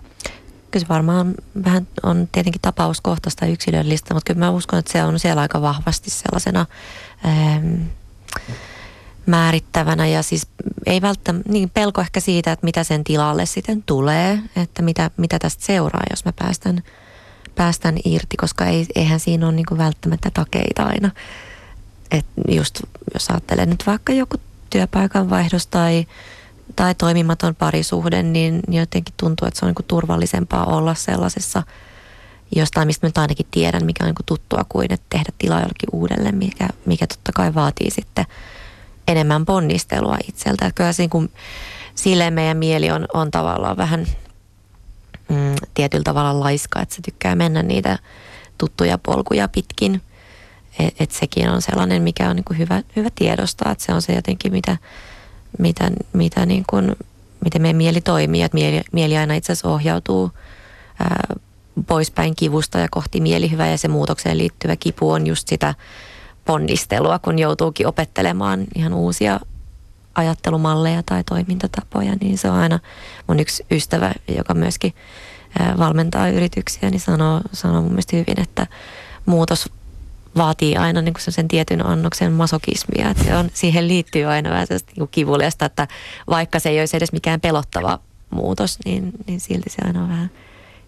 Kyllä 0.70 0.84
se 0.84 0.88
varmaan 0.88 1.34
vähän 1.64 1.86
on 2.02 2.28
tietenkin 2.32 2.60
tapauskohtaista 2.62 3.46
yksilöllistä, 3.46 4.14
mutta 4.14 4.34
kyllä 4.34 4.46
mä 4.46 4.50
uskon, 4.50 4.78
että 4.78 4.92
se 4.92 5.04
on 5.04 5.18
siellä 5.18 5.42
aika 5.42 5.62
vahvasti 5.62 6.10
sellaisena 6.10 6.66
ähm, 7.24 7.74
määrittävänä 9.26 10.06
ja 10.06 10.22
siis 10.22 10.46
ei 10.86 11.02
välttämättä, 11.02 11.52
niin 11.52 11.70
pelko 11.70 12.00
ehkä 12.00 12.20
siitä, 12.20 12.52
että 12.52 12.64
mitä 12.64 12.84
sen 12.84 13.04
tilalle 13.04 13.46
sitten 13.46 13.82
tulee, 13.82 14.38
että 14.56 14.82
mitä, 14.82 15.10
mitä 15.16 15.38
tästä 15.38 15.64
seuraa, 15.64 16.02
jos 16.10 16.24
mä 16.24 16.32
päästän, 16.38 16.82
päästän 17.54 17.98
irti, 18.04 18.36
koska 18.36 18.66
ei, 18.66 18.86
eihän 18.94 19.20
siinä 19.20 19.46
ole 19.46 19.54
niin 19.54 19.78
välttämättä 19.78 20.30
takeita 20.34 20.82
aina. 20.82 21.10
Et 22.10 22.26
just 22.48 22.80
jos 23.14 23.30
ajattelee 23.30 23.66
nyt 23.66 23.86
vaikka 23.86 24.12
joku 24.12 24.36
työpaikan 24.70 25.30
vaihdos 25.30 25.66
tai, 25.66 26.06
tai 26.76 26.94
toimimaton 26.94 27.54
parisuhde, 27.54 28.22
niin 28.22 28.60
jotenkin 28.68 29.14
tuntuu, 29.16 29.48
että 29.48 29.60
se 29.60 29.66
on 29.66 29.74
niin 29.78 29.86
turvallisempaa 29.88 30.64
olla 30.64 30.94
sellaisessa 30.94 31.62
jostain, 32.56 32.86
mistä 32.86 33.06
nyt 33.06 33.18
ainakin 33.18 33.46
tiedän, 33.50 33.86
mikä 33.86 34.04
on 34.04 34.06
niin 34.06 34.26
tuttua 34.26 34.64
kuin, 34.68 34.92
että 34.92 35.06
tehdä 35.08 35.30
tilaa 35.38 35.60
jollekin 35.60 35.88
uudelle, 35.92 36.32
mikä, 36.32 36.68
mikä 36.86 37.06
totta 37.06 37.32
kai 37.32 37.54
vaatii 37.54 37.90
sitten 37.90 38.26
enemmän 39.08 39.44
ponnistelua 39.44 40.16
itseltä. 40.28 40.66
Että 40.66 40.76
kyllä 40.76 40.90
niin 40.98 41.30
silleen 41.94 42.34
meidän 42.34 42.56
mieli 42.56 42.90
on, 42.90 43.06
on 43.14 43.30
tavallaan 43.30 43.76
vähän 43.76 44.06
mm, 45.28 45.54
tietyllä 45.74 46.04
tavalla 46.04 46.40
laiska, 46.40 46.80
että 46.80 46.94
se 46.94 47.02
tykkää 47.02 47.34
mennä 47.34 47.62
niitä 47.62 47.98
tuttuja 48.58 48.98
polkuja 48.98 49.48
pitkin. 49.48 50.02
Et, 50.78 50.94
et 51.00 51.10
sekin 51.10 51.48
on 51.48 51.62
sellainen, 51.62 52.02
mikä 52.02 52.30
on 52.30 52.36
niin 52.36 52.44
kuin 52.44 52.58
hyvä, 52.58 52.82
hyvä 52.96 53.08
tiedostaa, 53.14 53.72
että 53.72 53.84
se 53.84 53.92
on 53.92 54.02
se 54.02 54.12
jotenkin, 54.14 54.52
mitä, 54.52 54.76
mitä, 55.58 55.90
mitä 56.12 56.46
niin 56.46 56.64
kuin, 56.70 56.96
miten 57.44 57.62
meidän 57.62 57.76
mieli 57.76 58.00
toimii. 58.00 58.42
Että 58.42 58.54
mieli, 58.54 58.80
mieli 58.92 59.16
aina 59.16 59.34
itse 59.34 59.52
asiassa 59.52 59.68
ohjautuu 59.68 60.30
ää, 60.98 61.34
poispäin 61.86 62.36
kivusta 62.36 62.78
ja 62.78 62.88
kohti 62.90 63.20
mielihyvää 63.20 63.70
ja 63.70 63.78
se 63.78 63.88
muutokseen 63.88 64.38
liittyvä 64.38 64.76
kipu 64.76 65.10
on 65.10 65.26
just 65.26 65.48
sitä 65.48 65.74
ponnistelua, 66.44 67.18
kun 67.18 67.38
joutuukin 67.38 67.86
opettelemaan 67.86 68.64
ihan 68.74 68.94
uusia 68.94 69.40
ajattelumalleja 70.14 71.02
tai 71.06 71.24
toimintatapoja, 71.24 72.14
niin 72.20 72.38
se 72.38 72.50
on 72.50 72.56
aina 72.56 72.78
mun 73.26 73.40
yksi 73.40 73.66
ystävä, 73.70 74.12
joka 74.36 74.54
myöskin 74.54 74.94
valmentaa 75.78 76.28
yrityksiä, 76.28 76.90
niin 76.90 77.00
sanoo, 77.00 77.40
sanoo 77.52 77.82
mun 77.82 77.90
mielestä 77.90 78.16
hyvin, 78.16 78.40
että 78.40 78.66
muutos 79.26 79.70
vaatii 80.36 80.76
aina 80.76 81.02
niin 81.02 81.14
kuin 81.14 81.32
sen 81.32 81.48
tietyn 81.48 81.86
annoksen 81.86 82.32
masokismia. 82.32 83.10
Että 83.10 83.24
se 83.24 83.36
on, 83.36 83.50
siihen 83.54 83.88
liittyy 83.88 84.24
aina 84.24 84.50
vähän 84.50 84.66
niin 84.96 85.08
kivuliasta, 85.10 85.64
että 85.64 85.88
vaikka 86.28 86.58
se 86.58 86.68
ei 86.68 86.80
olisi 86.80 86.96
edes 86.96 87.12
mikään 87.12 87.40
pelottava 87.40 87.98
muutos, 88.30 88.78
niin, 88.84 89.12
niin 89.26 89.40
silti 89.40 89.70
se 89.70 89.76
aina 89.86 90.08
vähän 90.08 90.30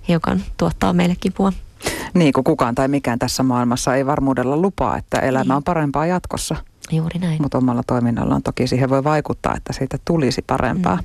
hiukan 0.08 0.44
tuottaa 0.56 0.92
meille 0.92 1.16
kipua. 1.20 1.52
Niin 2.14 2.33
kuin 2.33 2.44
kukaan 2.44 2.75
tai 2.75 2.88
mikään 2.88 3.18
tässä 3.18 3.42
maailmassa 3.42 3.94
ei 3.94 4.06
varmuudella 4.06 4.56
lupaa, 4.56 4.97
että 4.97 5.18
elämä 5.18 5.44
niin. 5.44 5.52
on 5.52 5.64
parempaa 5.64 6.06
jatkossa. 6.06 6.56
Juuri 6.92 7.18
näin. 7.18 7.42
Mutta 7.42 7.59
omalla 7.59 7.83
toiminnallaan 7.87 8.42
toki 8.42 8.66
siihen 8.66 8.90
voi 8.90 9.04
vaikuttaa, 9.04 9.54
että 9.56 9.73
siitä 9.73 9.99
tulisi 10.04 10.42
parempaa. 10.47 10.97
Mm. 10.97 11.02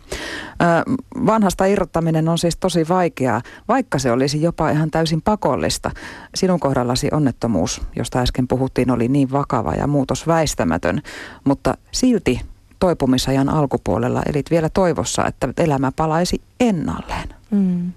Ö, 0.68 1.25
vanhasta 1.25 1.66
irrottaminen 1.66 2.30
on 2.30 2.38
siis 2.38 2.58
tosi 2.58 2.88
vaikeaa, 2.89 3.42
vaikka 3.68 4.00
se 4.00 4.12
olisi 4.12 4.42
jopa 4.42 4.70
ihan 4.70 4.92
täysin 4.92 5.22
pakollista. 5.22 5.92
Sinun 6.36 6.60
kohdallasi 6.60 7.10
onnettomuus, 7.12 7.82
josta 7.96 8.20
äsken 8.20 8.48
puhuttiin, 8.48 8.92
oli 8.92 9.08
niin 9.08 9.32
vakava 9.32 9.74
ja 9.74 9.88
muutos 9.88 10.28
väistämätön, 10.28 11.01
mutta 11.44 11.74
silti 11.92 12.42
toipumisajan 12.80 13.50
alkupuolella 13.50 14.22
elit 14.25 14.51
vielä 14.51 14.70
toivossa, 14.70 15.25
että 15.25 15.50
elämä 15.58 15.92
palaisi 15.96 16.42
ennalleen. 16.60 17.30
Mm 17.51 17.92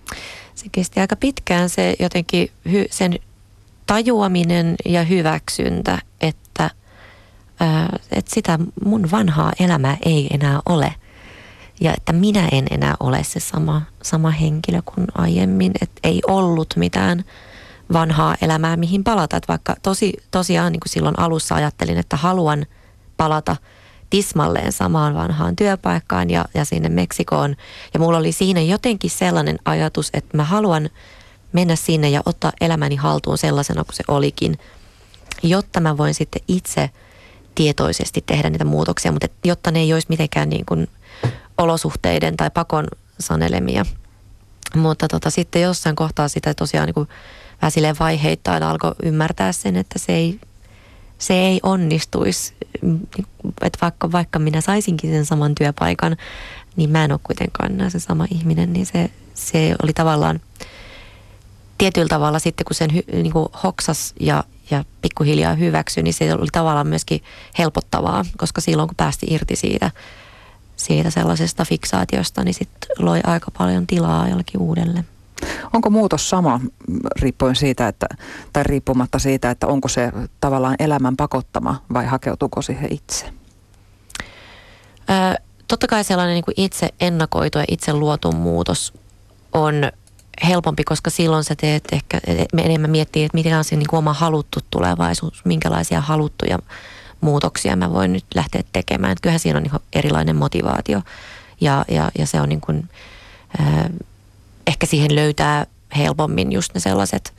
se 0.63 0.69
kesti 0.73 1.01
aika 1.01 1.17
pitkään 1.17 1.69
se 1.69 1.95
jotenkin 1.99 2.51
hy, 2.73 2.85
sen 2.91 3.19
tajuaminen 3.87 4.75
ja 4.85 5.03
hyväksyntä, 5.03 5.99
että, 6.21 6.71
ää, 7.61 7.99
että 8.11 8.35
sitä 8.35 8.59
mun 8.85 9.11
vanhaa 9.11 9.53
elämää 9.61 9.97
ei 10.05 10.27
enää 10.31 10.61
ole. 10.67 10.95
Ja 11.81 11.93
että 11.97 12.13
minä 12.13 12.49
en 12.53 12.65
enää 12.71 12.95
ole 13.01 13.25
se 13.25 13.41
sama, 13.41 13.83
sama 14.03 14.31
henkilö 14.31 14.83
kuin 14.85 15.07
aiemmin, 15.15 15.73
että 15.81 16.01
ei 16.05 16.21
ollut 16.29 16.75
mitään 16.77 17.25
vanhaa 17.93 18.37
elämää, 18.43 18.77
mihin 18.77 19.05
palata. 19.05 19.37
Että 19.37 19.49
vaikka 19.49 19.77
tosi, 19.83 20.13
tosiaan 20.31 20.73
niin 20.73 20.81
kuin 20.81 20.91
silloin 20.91 21.19
alussa 21.19 21.55
ajattelin, 21.55 21.99
että 21.99 22.17
haluan 22.17 22.67
palata– 23.17 23.57
tismalleen 24.13 24.73
samaan 24.73 25.15
vanhaan 25.15 25.57
työpaikkaan 25.57 26.31
ja, 26.31 26.45
ja 26.55 26.65
sinne 26.65 26.89
Meksikoon. 26.89 27.57
Ja 27.95 28.01
mulla 28.01 28.19
oli 28.19 28.33
siinä 28.33 28.61
jotenkin 28.61 29.11
sellainen 29.11 29.59
ajatus, 29.65 30.11
että 30.13 30.37
mä 30.37 30.45
haluan 30.45 30.91
mennä 31.53 31.77
sinne 31.77 32.11
ja 32.11 32.23
ottaa 32.27 32.53
elämäni 32.61 32.97
haltuun 32.97 33.39
sellaisena 33.39 33.85
kuin 33.85 33.95
se 33.95 34.05
olikin, 34.09 34.59
jotta 35.43 35.81
mä 35.81 35.97
voin 35.97 36.15
sitten 36.15 36.43
itse 36.49 36.91
tietoisesti 37.55 38.23
tehdä 38.27 38.51
niitä 38.51 38.65
muutoksia, 38.65 39.13
mutta 39.13 39.29
jotta 39.45 39.71
ne 39.71 39.81
ei 39.81 39.93
olisi 39.93 40.07
mitenkään 40.09 40.49
niin 40.49 40.67
kuin 40.67 40.89
olosuhteiden 41.59 42.37
tai 42.37 42.51
pakon 42.51 42.87
sanelemia. 43.21 43.87
Mutta 44.77 45.09
tota, 45.09 45.31
sitten 45.31 45.63
jossain 45.63 45.97
kohtaa 45.97 46.29
sitä 46.29 46.55
tosiaan 46.55 46.87
niin 46.87 46.95
kuin 46.95 47.09
vaiheittain 47.99 48.63
alkoi 48.63 48.95
ymmärtää 49.03 49.53
sen, 49.53 49.77
että 49.77 49.99
se 49.99 50.13
ei 50.13 50.41
se 51.23 51.35
ei 51.35 51.61
onnistuisi, 51.63 52.55
että 53.63 53.79
vaikka, 53.83 54.13
vaikka 54.13 54.39
minä 54.39 54.61
saisinkin 54.61 55.11
sen 55.11 55.27
saman 55.27 55.55
työpaikan, 55.55 56.17
niin 56.77 56.91
mä 56.91 57.05
en 57.05 57.13
ole 57.13 57.21
kuitenkaan 57.23 57.73
enää 57.73 57.91
se 57.91 58.01
sama 58.01 58.27
ihminen, 58.31 58.73
niin 58.73 58.87
se, 58.87 59.11
se 59.35 59.75
oli 59.83 59.93
tavallaan 59.93 60.41
tietyllä 61.79 62.09
tavalla 62.09 62.39
sitten, 62.39 62.65
kun 62.65 62.75
sen 62.75 62.91
niin 63.13 63.33
kuin 63.33 63.49
hoksas 63.63 64.15
ja, 64.21 64.45
ja 64.71 64.85
pikkuhiljaa 65.03 65.55
hyväksyi, 65.55 66.03
niin 66.03 66.15
se 66.15 66.35
oli 66.35 66.49
tavallaan 66.53 66.87
myöskin 66.87 67.23
helpottavaa, 67.59 68.25
koska 68.37 68.61
silloin 68.61 68.89
kun 68.89 68.97
päästi 68.97 69.27
irti 69.31 69.57
siitä, 69.57 69.91
siitä 70.77 71.11
sellaisesta 71.11 71.65
fiksaatiosta, 71.65 72.45
niin 72.45 72.55
sitten 72.55 72.91
loi 72.99 73.21
aika 73.25 73.51
paljon 73.59 73.87
tilaa 73.87 74.29
jollekin 74.29 74.61
uudelle. 74.61 75.05
Onko 75.73 75.91
muutos 75.91 76.31
sama 76.31 76.61
riippuen 77.21 77.57
siitä, 77.57 77.89
että, 77.89 78.07
tai 78.53 78.63
riippumatta 78.63 79.19
siitä, 79.19 79.51
että 79.51 79.67
onko 79.67 79.89
se 79.89 80.13
tavallaan 80.41 80.77
elämän 80.79 81.17
pakottama 81.17 81.83
vai 81.93 82.07
hakeutuuko 82.07 82.63
siihen 82.63 82.93
itse? 82.93 83.27
Ö, 85.11 85.43
totta 85.69 85.87
kai 85.87 86.05
sellainen 86.05 86.35
niin 86.35 86.45
kuin 86.45 86.55
itse 86.57 86.89
ennakoitu 87.01 87.59
ja 87.59 87.65
itse 87.69 87.93
luotu 87.93 88.33
muutos 88.33 88.95
on 89.53 89.75
helpompi, 90.49 90.85
koska 90.85 91.11
silloin 91.11 91.45
sä 91.45 91.55
teet 91.57 91.85
ehkä 91.93 92.21
me 92.53 92.63
enemmän 92.63 92.91
miettii, 92.91 93.25
että 93.25 93.39
miten 93.39 93.59
on 93.59 93.65
se 93.65 93.77
niin 93.77 93.89
kuin 93.89 93.99
oma 93.99 94.13
haluttu 94.13 94.61
tulevaisuus, 94.71 95.45
minkälaisia 95.45 96.01
haluttuja 96.01 96.59
muutoksia 97.21 97.77
mä 97.77 97.93
voin 97.93 98.13
nyt 98.13 98.25
lähteä 98.35 98.63
tekemään. 98.73 99.17
Kyllähän 99.23 99.41
siinä 99.41 99.57
on 99.57 99.63
niin 99.63 99.83
erilainen 99.93 100.37
motivaatio 100.37 101.03
ja, 101.61 101.85
ja, 101.89 102.11
ja 102.19 102.27
se 102.27 102.41
on 102.41 102.49
niin 102.49 102.61
kuin, 102.61 102.89
ehkä 104.67 104.87
siihen 104.87 105.15
löytää 105.15 105.67
helpommin 105.97 106.53
just 106.53 106.75
ne 106.75 106.81
sellaiset 106.81 107.35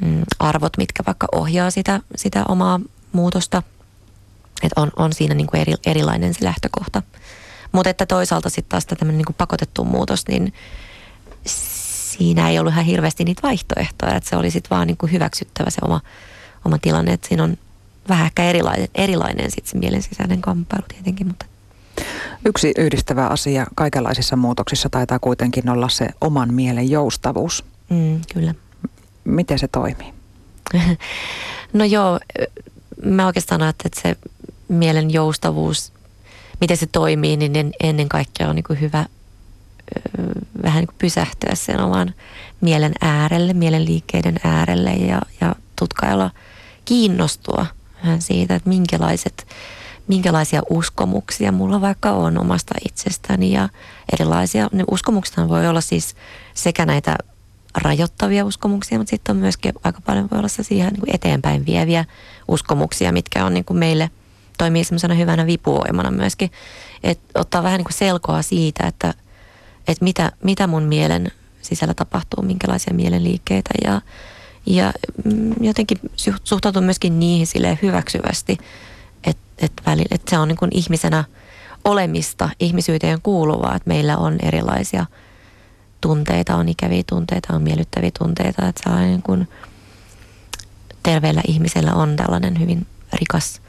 mm, 0.00 0.22
arvot, 0.38 0.76
mitkä 0.76 1.02
vaikka 1.06 1.26
ohjaa 1.32 1.70
sitä, 1.70 2.00
sitä 2.16 2.44
omaa 2.48 2.80
muutosta. 3.12 3.62
Että 4.62 4.80
on, 4.80 4.90
on 4.96 5.12
siinä 5.12 5.34
niin 5.34 5.46
kuin 5.46 5.60
eri, 5.60 5.74
erilainen 5.86 6.34
se 6.34 6.44
lähtökohta. 6.44 7.02
Mutta 7.72 7.90
että 7.90 8.06
toisaalta 8.06 8.50
sitten 8.50 8.68
taas 8.68 8.86
tämmöinen 8.86 9.18
niin 9.18 9.34
pakotettu 9.38 9.84
muutos, 9.84 10.28
niin 10.28 10.52
siinä 11.46 12.50
ei 12.50 12.58
ollut 12.58 12.72
ihan 12.72 12.84
hirveästi 12.84 13.24
niitä 13.24 13.42
vaihtoehtoja. 13.42 14.16
Että 14.16 14.30
se 14.30 14.36
oli 14.36 14.50
sitten 14.50 14.70
vaan 14.70 14.86
niin 14.86 14.96
kuin 14.96 15.12
hyväksyttävä 15.12 15.70
se 15.70 15.78
oma, 15.82 16.00
oma 16.64 16.78
tilanne. 16.78 17.12
Että 17.12 17.28
siinä 17.28 17.44
on 17.44 17.58
vähän 18.08 18.26
ehkä 18.26 18.44
erilainen, 18.44 18.88
erilainen 18.94 19.50
sitten 19.50 19.70
se 19.70 19.78
mielen 19.78 20.02
sisäinen 20.02 20.40
kamppailu 20.40 20.84
tietenkin, 20.88 21.26
mutta 21.26 21.46
Yksi 22.44 22.72
yhdistävä 22.78 23.26
asia 23.26 23.66
kaikenlaisissa 23.74 24.36
muutoksissa 24.36 24.88
taitaa 24.88 25.18
kuitenkin 25.18 25.68
olla 25.68 25.88
se 25.88 26.08
oman 26.20 26.54
mielen 26.54 26.90
joustavuus. 26.90 27.64
Mm, 27.88 28.20
kyllä. 28.34 28.54
Miten 29.24 29.58
se 29.58 29.68
toimii? 29.68 30.14
no 31.72 31.84
joo, 31.84 32.20
mä 33.04 33.26
oikeastaan 33.26 33.62
ajattelen, 33.62 33.90
että 33.92 34.00
se 34.02 34.16
mielen 34.68 35.10
joustavuus, 35.12 35.92
miten 36.60 36.76
se 36.76 36.86
toimii, 36.86 37.36
niin 37.36 37.72
ennen 37.82 38.08
kaikkea 38.08 38.48
on 38.48 38.56
niin 38.56 38.64
kuin 38.64 38.80
hyvä, 38.80 39.06
vähän 40.62 40.80
niin 40.80 40.86
kuin 40.86 40.98
pysähtyä 40.98 41.54
sen 41.54 41.80
oman 41.80 42.14
mielen 42.60 42.92
äärelle, 43.00 43.52
mielen 43.52 43.84
liikkeiden 43.84 44.36
äärelle 44.44 44.90
ja, 44.90 45.22
ja 45.40 45.54
tutkailla, 45.76 46.30
kiinnostua 46.84 47.66
vähän 48.02 48.22
siitä, 48.22 48.54
että 48.54 48.68
minkälaiset, 48.68 49.46
minkälaisia 50.08 50.62
uskomuksia 50.70 51.52
mulla 51.52 51.80
vaikka 51.80 52.10
on 52.10 52.38
omasta 52.38 52.74
itsestäni 52.88 53.52
ja 53.52 53.68
erilaisia. 54.12 54.68
Ne 54.72 54.84
uskomukset 54.90 55.48
voi 55.48 55.66
olla 55.66 55.80
siis 55.80 56.16
sekä 56.54 56.86
näitä 56.86 57.16
rajoittavia 57.82 58.44
uskomuksia, 58.44 58.98
mutta 58.98 59.10
sitten 59.10 59.36
on 59.36 59.40
myöskin 59.40 59.72
aika 59.84 60.00
paljon 60.00 60.28
voi 60.30 60.38
olla 60.38 60.48
siihen 60.48 60.92
niin 60.92 61.14
eteenpäin 61.14 61.66
vieviä 61.66 62.04
uskomuksia, 62.48 63.12
mitkä 63.12 63.44
on 63.44 63.54
niin 63.54 63.64
kuin 63.64 63.78
meille 63.78 64.10
toimii 64.58 64.84
semmoisena 64.84 65.14
hyvänä 65.14 65.46
vipuvoimana 65.46 66.10
myöskin. 66.10 66.50
Että 67.02 67.40
ottaa 67.40 67.62
vähän 67.62 67.78
niin 67.78 67.84
kuin 67.84 67.94
selkoa 67.94 68.42
siitä, 68.42 68.86
että, 68.86 69.14
että 69.88 70.04
mitä, 70.04 70.32
mitä 70.44 70.66
mun 70.66 70.82
mielen 70.82 71.30
sisällä 71.62 71.94
tapahtuu, 71.94 72.42
minkälaisia 72.42 72.94
mielenliikkeitä 72.94 73.70
ja, 73.84 74.00
ja 74.66 74.92
jotenkin 75.60 75.98
suhtautuu 76.44 76.82
myöskin 76.82 77.20
niihin 77.20 77.46
sille 77.46 77.78
hyväksyvästi, 77.82 78.58
että, 79.58 79.82
välillä, 79.86 80.08
että 80.10 80.30
se 80.30 80.38
on 80.38 80.48
niin 80.48 80.56
kuin 80.56 80.70
ihmisenä 80.74 81.24
olemista, 81.84 82.50
ihmisyyteen 82.60 83.22
kuuluvaa, 83.22 83.76
että 83.76 83.88
meillä 83.88 84.16
on 84.16 84.38
erilaisia– 84.42 85.06
tunteita, 86.04 86.56
on 86.56 86.68
ikäviä 86.68 87.02
tunteita, 87.06 87.54
on 87.54 87.62
miellyttäviä 87.62 88.10
tunteita, 88.18 88.68
että 88.68 88.82
saa 88.84 89.00
niin 89.00 89.22
kuin 89.22 89.48
terveellä 91.02 91.42
ihmisellä 91.48 91.94
on 91.94 92.16
tällainen 92.16 92.60
hyvin 92.60 92.86
rikas, 93.12 93.60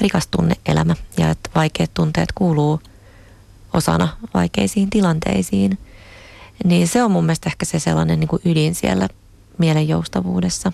rikas 0.00 0.26
tunneelämä 0.26 0.94
ja 1.18 1.30
että 1.30 1.50
vaikeat 1.54 1.94
tunteet 1.94 2.32
kuuluu 2.34 2.80
osana 3.72 4.08
vaikeisiin 4.34 4.90
tilanteisiin. 4.90 5.78
Niin 6.64 6.88
se 6.88 7.02
on 7.02 7.10
mun 7.10 7.24
mielestä 7.24 7.50
ehkä 7.50 7.64
se 7.64 7.78
sellainen 7.78 8.20
niin 8.20 8.28
kuin 8.28 8.42
ydin 8.44 8.74
siellä 8.74 9.08
mielen 9.58 9.88
joustavuudessa. 9.88 10.72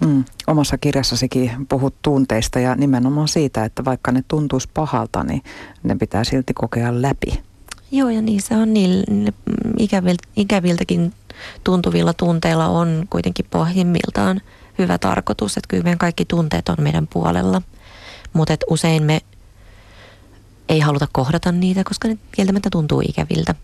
Mm. 0.00 0.24
Omassa 0.46 0.78
kirjassasikin 0.78 1.50
puhut 1.68 1.94
tunteista 2.02 2.60
ja 2.60 2.74
nimenomaan 2.74 3.28
siitä, 3.28 3.64
että 3.64 3.84
vaikka 3.84 4.12
ne 4.12 4.24
tuntuisi 4.28 4.68
pahalta, 4.74 5.24
niin 5.24 5.42
ne 5.82 5.96
pitää 5.96 6.24
silti 6.24 6.54
kokea 6.54 7.02
läpi. 7.02 7.40
Joo, 7.90 8.08
ja 8.08 8.22
niissä 8.22 8.58
on 8.58 8.74
niin 8.74 9.04
ikäviltäkin 10.36 11.12
tuntuvilla 11.64 12.12
tunteilla 12.12 12.68
on 12.68 13.06
kuitenkin 13.10 13.46
pohjimmiltaan 13.50 14.40
hyvä 14.78 14.98
tarkoitus, 14.98 15.56
että 15.56 15.68
kyllä 15.68 15.82
meidän 15.82 15.98
kaikki 15.98 16.24
tunteet 16.24 16.68
on 16.68 16.76
meidän 16.78 17.06
puolella. 17.06 17.62
Mutta 18.32 18.56
usein 18.70 19.02
me 19.02 19.20
ei 20.68 20.80
haluta 20.80 21.08
kohdata 21.12 21.52
niitä, 21.52 21.84
koska 21.84 22.08
ne 22.08 22.18
kieltämättä 22.32 22.68
tuntuu 22.72 23.02
ikäviltä. 23.08 23.54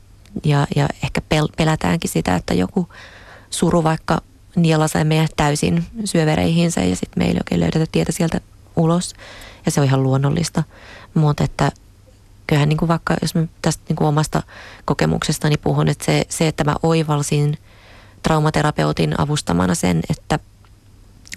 Ja, 0.45 0.67
ja 0.77 0.89
ehkä 1.05 1.21
pel- 1.35 1.53
pelätäänkin 1.57 2.11
sitä, 2.11 2.37
että 2.37 2.55
joku 2.55 2.89
suru 3.51 3.85
vaikka 3.85 4.21
nielasee 4.57 5.05
meidän 5.05 5.29
täysin 5.37 5.85
syövereihinsä 6.05 6.81
ja 6.81 6.97
sitten 6.97 7.25
me 7.25 7.35
ei 7.51 7.61
löydetä 7.61 7.87
tietä 7.93 8.13
sieltä 8.13 8.41
ulos. 8.77 9.15
Ja 9.67 9.71
se 9.71 9.81
on 9.81 9.87
ihan 9.87 10.03
luonnollista. 10.03 10.63
Mutta 11.15 11.45
että 11.45 11.73
kyllähän 12.47 12.69
niin 12.69 12.77
kuin 12.77 12.89
vaikka, 12.89 13.17
jos 13.23 13.35
mä 13.35 13.47
tästä 13.63 13.83
niin 13.89 13.97
kuin 13.97 14.09
omasta 14.09 14.43
kokemuksestani 14.85 15.57
puhun, 15.57 15.89
että 15.89 16.05
se, 16.05 16.25
se, 16.29 16.49
että 16.49 16.65
mä 16.65 16.75
oivalsin 16.83 17.59
traumaterapeutin 18.23 19.21
avustamana 19.21 19.75
sen, 19.75 20.01
että 20.11 20.39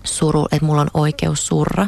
suru, 0.03 0.45
että 0.51 0.65
mulla 0.65 0.81
on 0.81 0.89
oikeus 0.93 1.47
surra 1.47 1.87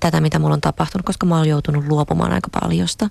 tätä, 0.00 0.20
mitä 0.20 0.38
mulla 0.38 0.54
on 0.54 0.60
tapahtunut, 0.60 1.06
koska 1.06 1.26
mä 1.26 1.36
oon 1.36 1.48
joutunut 1.48 1.84
luopumaan 1.88 2.32
aika 2.32 2.48
paljosta. 2.60 3.10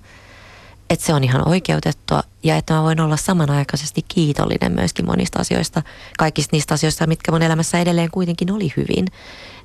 Että 0.90 1.06
se 1.06 1.14
on 1.14 1.24
ihan 1.24 1.48
oikeutettua 1.48 2.22
ja 2.42 2.56
että 2.56 2.74
mä 2.74 2.82
voin 2.82 3.00
olla 3.00 3.16
samanaikaisesti 3.16 4.04
kiitollinen 4.08 4.72
myöskin 4.72 5.06
monista 5.06 5.38
asioista, 5.38 5.82
kaikista 6.18 6.56
niistä 6.56 6.74
asioista, 6.74 7.06
mitkä 7.06 7.32
mun 7.32 7.42
elämässä 7.42 7.78
edelleen 7.78 8.10
kuitenkin 8.10 8.52
oli 8.52 8.72
hyvin. 8.76 9.06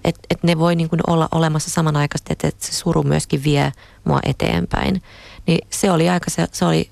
Että 0.04 0.22
et 0.30 0.44
ne 0.44 0.60
voi 0.60 0.76
niin 0.76 0.90
kuin 0.90 1.02
olla 1.08 1.30
olemassa 1.32 1.70
samanaikaisesti, 1.70 2.34
että 2.34 2.48
et 2.48 2.62
se 2.62 2.74
suru 2.74 3.04
myöskin 3.04 3.44
vie 3.44 3.72
mua 4.04 4.20
eteenpäin. 4.24 5.04
Niin 5.48 5.68
se 5.70 5.92
oli 5.92 6.10
aika, 6.10 6.30
se, 6.30 6.48
se 6.52 6.66
oli 6.66 6.90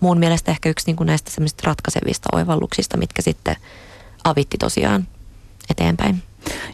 mun 0.00 0.18
mielestä 0.18 0.50
ehkä 0.50 0.68
yksi 0.68 0.86
niin 0.86 0.96
kuin 0.96 1.06
näistä 1.06 1.30
semmoisista 1.30 1.62
ratkaisevista 1.66 2.28
oivalluksista, 2.32 2.96
mitkä 2.96 3.22
sitten 3.22 3.56
avitti 4.24 4.58
tosiaan 4.58 5.08
eteenpäin. 5.70 6.22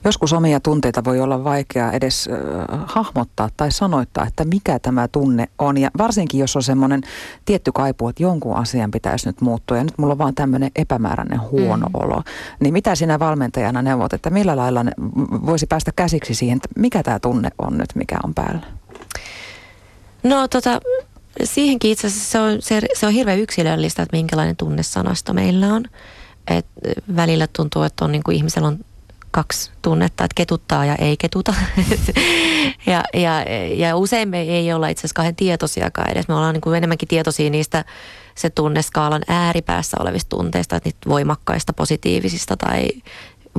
Joskus 0.04 0.32
omia 0.32 0.60
tunteita 0.60 1.04
voi 1.04 1.20
olla 1.20 1.44
vaikea 1.44 1.92
edes 1.92 2.28
äh, 2.28 2.80
hahmottaa 2.86 3.48
tai 3.56 3.72
sanoittaa, 3.72 4.26
että 4.26 4.44
mikä 4.44 4.78
tämä 4.78 5.08
tunne 5.08 5.48
on. 5.58 5.78
Ja 5.78 5.90
varsinkin, 5.98 6.40
jos 6.40 6.56
on 6.56 6.62
semmoinen 6.62 7.00
tietty 7.44 7.72
kaipu, 7.72 8.08
että 8.08 8.22
jonkun 8.22 8.56
asian 8.56 8.90
pitäisi 8.90 9.28
nyt 9.28 9.40
muuttua 9.40 9.76
ja 9.76 9.84
nyt 9.84 9.98
mulla 9.98 10.12
on 10.12 10.18
vaan 10.18 10.34
tämmöinen 10.34 10.70
epämääräinen 10.76 11.40
huono 11.40 11.86
mm. 11.86 11.94
olo. 11.94 12.22
Niin 12.60 12.72
mitä 12.72 12.94
sinä 12.94 13.18
valmentajana 13.18 13.82
neuvot, 13.82 14.12
että 14.12 14.30
millä 14.30 14.56
lailla 14.56 14.84
ne 14.84 14.92
voisi 15.46 15.66
päästä 15.66 15.92
käsiksi 15.96 16.34
siihen, 16.34 16.56
että 16.56 16.68
mikä 16.80 17.02
tämä 17.02 17.18
tunne 17.18 17.48
on 17.58 17.78
nyt, 17.78 17.94
mikä 17.94 18.16
on 18.24 18.34
päällä? 18.34 18.66
No 20.22 20.48
tota, 20.48 20.80
siihenkin 21.44 21.90
itse 21.90 22.06
asiassa 22.06 22.30
se 22.30 22.38
on, 22.38 22.62
se, 22.62 22.80
se 22.94 23.06
on 23.06 23.12
hirveän 23.12 23.38
yksilöllistä, 23.38 24.02
että 24.02 24.16
minkälainen 24.16 24.56
tunnesanasto 24.56 25.32
meillä 25.32 25.74
on. 25.74 25.84
Et 26.50 26.66
välillä 27.16 27.46
tuntuu, 27.46 27.82
että 27.82 28.04
on 28.04 28.12
niin 28.12 28.22
kuin 28.22 28.36
ihmisellä 28.36 28.68
on 28.68 28.78
kaksi 29.36 29.70
tunnetta, 29.82 30.24
että 30.24 30.34
ketuttaa 30.34 30.84
ja 30.84 30.94
ei 30.94 31.16
ketuta. 31.16 31.54
ja, 32.92 33.04
ja, 33.14 33.42
ja 33.74 33.96
usein 33.96 34.28
me 34.28 34.40
ei 34.40 34.72
olla 34.72 34.88
itse 34.88 35.00
asiassa 35.00 35.14
kahden 35.14 35.36
tietoisiakaan 35.36 36.10
edes. 36.10 36.28
Me 36.28 36.34
ollaan 36.34 36.52
niin 36.52 36.60
kuin 36.60 36.76
enemmänkin 36.76 37.08
tietoisia 37.08 37.50
niistä 37.50 37.84
se 38.34 38.50
tunneskaalan 38.50 39.22
ääripäässä 39.28 39.96
olevista 40.00 40.36
tunteista, 40.36 40.76
että 40.76 40.88
niitä 40.88 41.08
voimakkaista 41.08 41.72
positiivisista 41.72 42.56
tai 42.56 42.88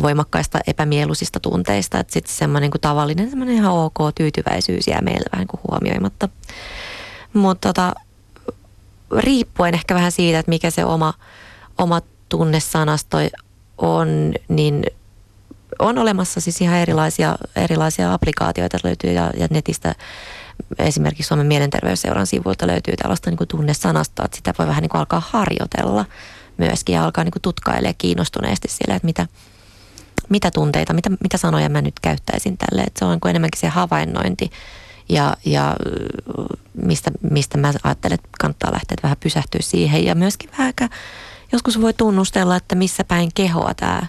voimakkaista 0.02 0.60
epämieluisista 0.68 1.40
tunteista. 1.40 2.00
Että 2.00 2.14
sitten 2.14 2.34
semmoinen 2.34 2.72
niin 2.72 2.82
tavallinen 2.82 3.30
semmoinen 3.30 3.56
ihan 3.56 3.74
ok 3.74 3.98
tyytyväisyys 4.16 4.88
jää 4.88 5.02
meillä 5.02 5.30
vähän 5.32 5.42
niin 5.42 5.62
kuin 5.62 5.62
huomioimatta. 5.72 6.30
Mutta 7.34 7.68
tota, 7.68 7.94
riippuen 9.18 9.74
ehkä 9.74 9.96
vähän 9.96 10.12
siitä, 10.12 10.40
että 10.40 10.50
mikä 10.50 10.72
se 10.72 10.86
oma, 10.86 11.14
oma 11.78 12.02
tunnesanasto 12.30 13.18
on, 13.78 14.34
niin 14.48 14.84
on 15.80 15.98
olemassa 15.98 16.42
siis 16.42 16.62
ihan 16.62 16.78
erilaisia, 16.78 17.36
erilaisia 17.56 18.14
applikaatioita 18.14 18.78
löytyy 18.84 19.12
ja, 19.12 19.32
ja 19.38 19.48
netistä 19.50 19.96
esimerkiksi 20.80 21.28
Suomen 21.28 21.48
mielenterveysseuran 21.48 22.28
sivuilta 22.28 22.68
löytyy 22.68 22.96
tällaista 22.96 23.30
niin 23.30 23.38
kuin 23.38 23.48
tunnesanastoa, 23.48 24.26
että 24.26 24.38
sitä 24.38 24.54
voi 24.60 24.68
vähän 24.68 24.82
niin 24.82 24.90
kuin 24.90 25.00
alkaa 25.00 25.24
harjoitella 25.30 26.06
myöskin 26.58 26.94
ja 26.94 27.04
alkaa 27.04 27.24
niin 27.24 27.32
kuin 27.32 27.42
kiinnostuneesti 27.98 28.68
siellä, 28.68 28.96
että 28.96 29.06
mitä, 29.06 29.28
mitä 30.30 30.52
tunteita, 30.52 30.94
mitä, 30.94 31.10
mitä 31.10 31.38
sanoja 31.38 31.70
mä 31.70 31.82
nyt 31.82 32.00
käyttäisin 32.00 32.58
tälle. 32.58 32.82
Että 32.82 33.00
se 33.00 33.06
on 33.06 33.12
niin 33.12 33.30
enemmänkin 33.30 33.60
se 33.60 33.68
havainnointi 33.68 34.52
ja, 35.10 35.38
ja 35.46 35.76
mistä, 36.74 37.12
mistä 37.32 37.58
mä 37.58 37.74
ajattelen, 37.84 38.16
että 38.16 38.30
kannattaa 38.40 38.74
lähteä 38.74 38.94
että 38.94 39.04
vähän 39.04 39.18
pysähtyä 39.20 39.62
siihen. 39.64 40.06
Ja 40.06 40.16
myöskin 40.16 40.50
vähän 40.58 40.74
joskus 41.52 41.82
voi 41.82 41.94
tunnustella, 41.94 42.56
että 42.56 42.76
missä 42.76 43.04
päin 43.04 43.30
kehoa 43.36 43.74
tämä 43.74 44.02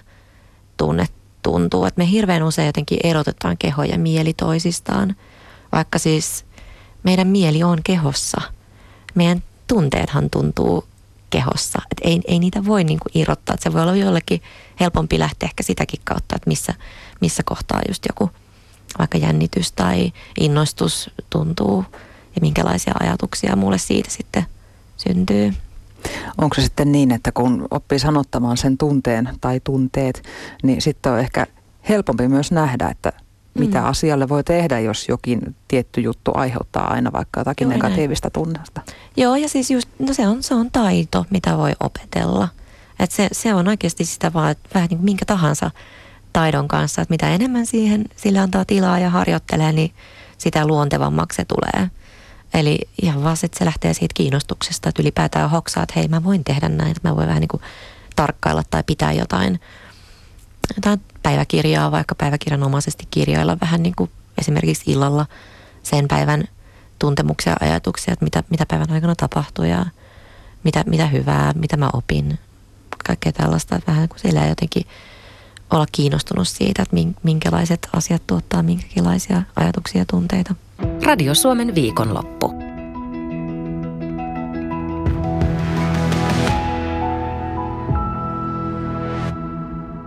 tunne 0.77 1.05
tuntuu. 1.43 1.85
Että 1.85 1.99
me 2.01 2.09
hirveän 2.09 2.43
usein 2.43 2.65
jotenkin 2.65 2.99
erotetaan 3.03 3.57
keho 3.57 3.83
ja 3.83 3.99
mieli 3.99 4.33
toisistaan, 4.33 5.15
vaikka 5.71 5.99
siis 5.99 6.45
meidän 7.03 7.27
mieli 7.27 7.63
on 7.63 7.79
kehossa. 7.83 8.41
Meidän 9.15 9.43
tunteethan 9.67 10.29
tuntuu 10.29 10.83
kehossa. 11.29 11.81
Et 11.91 11.97
ei, 12.01 12.21
ei 12.27 12.39
niitä 12.39 12.65
voi 12.65 12.83
niinku 12.83 13.05
irrottaa. 13.13 13.53
Et 13.53 13.61
se 13.61 13.73
voi 13.73 13.81
olla 13.81 13.95
jollekin 13.95 14.41
helpompi 14.79 15.19
lähteä 15.19 15.47
ehkä 15.47 15.63
sitäkin 15.63 15.99
kautta, 16.03 16.35
että 16.35 16.49
missä, 16.49 16.73
missä 17.21 17.43
kohtaa 17.45 17.81
just 17.87 18.05
joku 18.09 18.29
vaikka 18.99 19.17
jännitys 19.17 19.71
tai 19.71 20.13
innostus 20.39 21.09
tuntuu 21.29 21.85
ja 22.35 22.41
minkälaisia 22.41 22.93
ajatuksia 22.99 23.55
mulle 23.55 23.77
siitä 23.77 24.09
sitten 24.09 24.45
syntyy. 24.97 25.53
Onko 26.37 26.55
se 26.55 26.61
sitten 26.61 26.91
niin, 26.91 27.11
että 27.11 27.31
kun 27.31 27.67
oppii 27.71 27.99
sanottamaan 27.99 28.57
sen 28.57 28.77
tunteen 28.77 29.29
tai 29.41 29.61
tunteet, 29.63 30.23
niin 30.63 30.81
sitten 30.81 31.11
on 31.11 31.19
ehkä 31.19 31.47
helpompi 31.89 32.27
myös 32.27 32.51
nähdä, 32.51 32.87
että 32.87 33.13
mitä 33.53 33.79
mm. 33.79 33.85
asialle 33.85 34.29
voi 34.29 34.43
tehdä, 34.43 34.79
jos 34.79 35.09
jokin 35.09 35.55
tietty 35.67 36.01
juttu 36.01 36.31
aiheuttaa 36.33 36.91
aina 36.93 37.11
vaikka 37.11 37.39
jotakin 37.39 37.65
Joo, 37.65 37.73
negatiivista 37.73 38.25
näin. 38.25 38.33
tunnesta. 38.33 38.81
Joo, 39.17 39.35
ja 39.35 39.49
siis 39.49 39.71
just, 39.71 39.89
no 39.99 40.13
se 40.13 40.27
on, 40.27 40.43
se 40.43 40.55
on 40.55 40.71
taito, 40.71 41.25
mitä 41.29 41.57
voi 41.57 41.71
opetella. 41.79 42.47
Et 42.99 43.11
se, 43.11 43.27
se 43.31 43.53
on 43.53 43.67
oikeasti 43.67 44.05
sitä 44.05 44.33
vaan, 44.33 44.51
että 44.51 44.69
vähän 44.73 44.87
niin 44.89 44.97
kuin 44.97 45.05
minkä 45.05 45.25
tahansa 45.25 45.71
taidon 46.33 46.67
kanssa, 46.67 47.01
että 47.01 47.13
mitä 47.13 47.29
enemmän 47.29 47.65
siihen 47.65 48.05
sille 48.15 48.39
antaa 48.39 48.65
tilaa 48.65 48.99
ja 48.99 49.09
harjoittelee, 49.09 49.71
niin 49.71 49.91
sitä 50.37 50.67
luontevammaksi 50.67 51.35
se 51.35 51.45
tulee. 51.45 51.89
Eli 52.53 52.79
ihan 53.01 53.23
vaan, 53.23 53.37
että 53.43 53.59
se 53.59 53.65
lähtee 53.65 53.93
siitä 53.93 54.13
kiinnostuksesta, 54.13 54.89
että 54.89 55.01
ylipäätään 55.01 55.49
hoksaa, 55.49 55.83
että 55.83 55.93
hei 55.95 56.07
mä 56.07 56.23
voin 56.23 56.43
tehdä 56.43 56.69
näin, 56.69 56.91
että 56.91 57.09
mä 57.09 57.15
voin 57.15 57.27
vähän 57.27 57.41
niin 57.41 57.47
kuin 57.47 57.61
tarkkailla 58.15 58.63
tai 58.69 58.83
pitää 58.83 59.13
jotain, 59.13 59.59
jotain 60.75 61.01
päiväkirjaa, 61.23 61.91
vaikka 61.91 62.15
päiväkirjanomaisesti 62.15 63.07
kirjoilla 63.11 63.57
vähän 63.61 63.83
niin 63.83 63.95
kuin 63.95 64.11
esimerkiksi 64.37 64.91
illalla 64.91 65.25
sen 65.83 66.07
päivän 66.07 66.43
tuntemuksia 66.99 67.51
ja 67.51 67.67
ajatuksia, 67.67 68.13
että 68.13 68.25
mitä, 68.25 68.43
mitä 68.49 68.65
päivän 68.65 68.91
aikana 68.91 69.15
tapahtuu 69.15 69.65
ja 69.65 69.85
mitä, 70.63 70.83
mitä 70.87 71.07
hyvää, 71.07 71.53
mitä 71.53 71.77
mä 71.77 71.89
opin. 71.93 72.39
Kaikkea 73.05 73.31
tällaista, 73.31 73.79
vähän 73.87 74.09
kuin 74.09 74.19
siellä 74.19 74.45
jotenkin 74.45 74.85
olla 75.69 75.85
kiinnostunut 75.91 76.47
siitä, 76.47 76.81
että 76.81 76.95
minkälaiset 77.23 77.89
asiat 77.93 78.27
tuottaa 78.27 78.63
minkälaisia 78.63 79.41
ajatuksia 79.55 80.01
ja 80.01 80.05
tunteita. 80.05 80.55
Radio 81.05 81.35
Suomen 81.35 81.75
viikonloppu. 81.75 82.53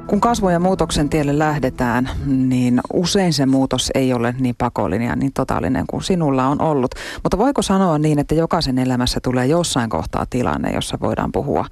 Kun 0.06 0.20
kasvun 0.20 0.52
ja 0.52 0.60
muutoksen 0.60 1.08
tielle 1.08 1.38
lähdetään, 1.38 2.10
niin 2.26 2.80
usein 2.92 3.32
se 3.32 3.46
muutos 3.46 3.90
ei 3.94 4.12
ole 4.12 4.34
niin 4.38 4.54
pakollinen 4.58 5.08
ja 5.08 5.16
niin 5.16 5.32
totaalinen 5.32 5.84
kuin 5.86 6.02
sinulla 6.02 6.46
on 6.46 6.60
ollut. 6.60 6.94
Mutta 7.22 7.38
voiko 7.38 7.62
sanoa 7.62 7.98
niin, 7.98 8.18
että 8.18 8.34
jokaisen 8.34 8.78
elämässä 8.78 9.20
tulee 9.22 9.46
jossain 9.46 9.90
kohtaa 9.90 10.26
tilanne, 10.30 10.70
jossa 10.70 10.98
voidaan 11.00 11.32
puhua 11.32 11.66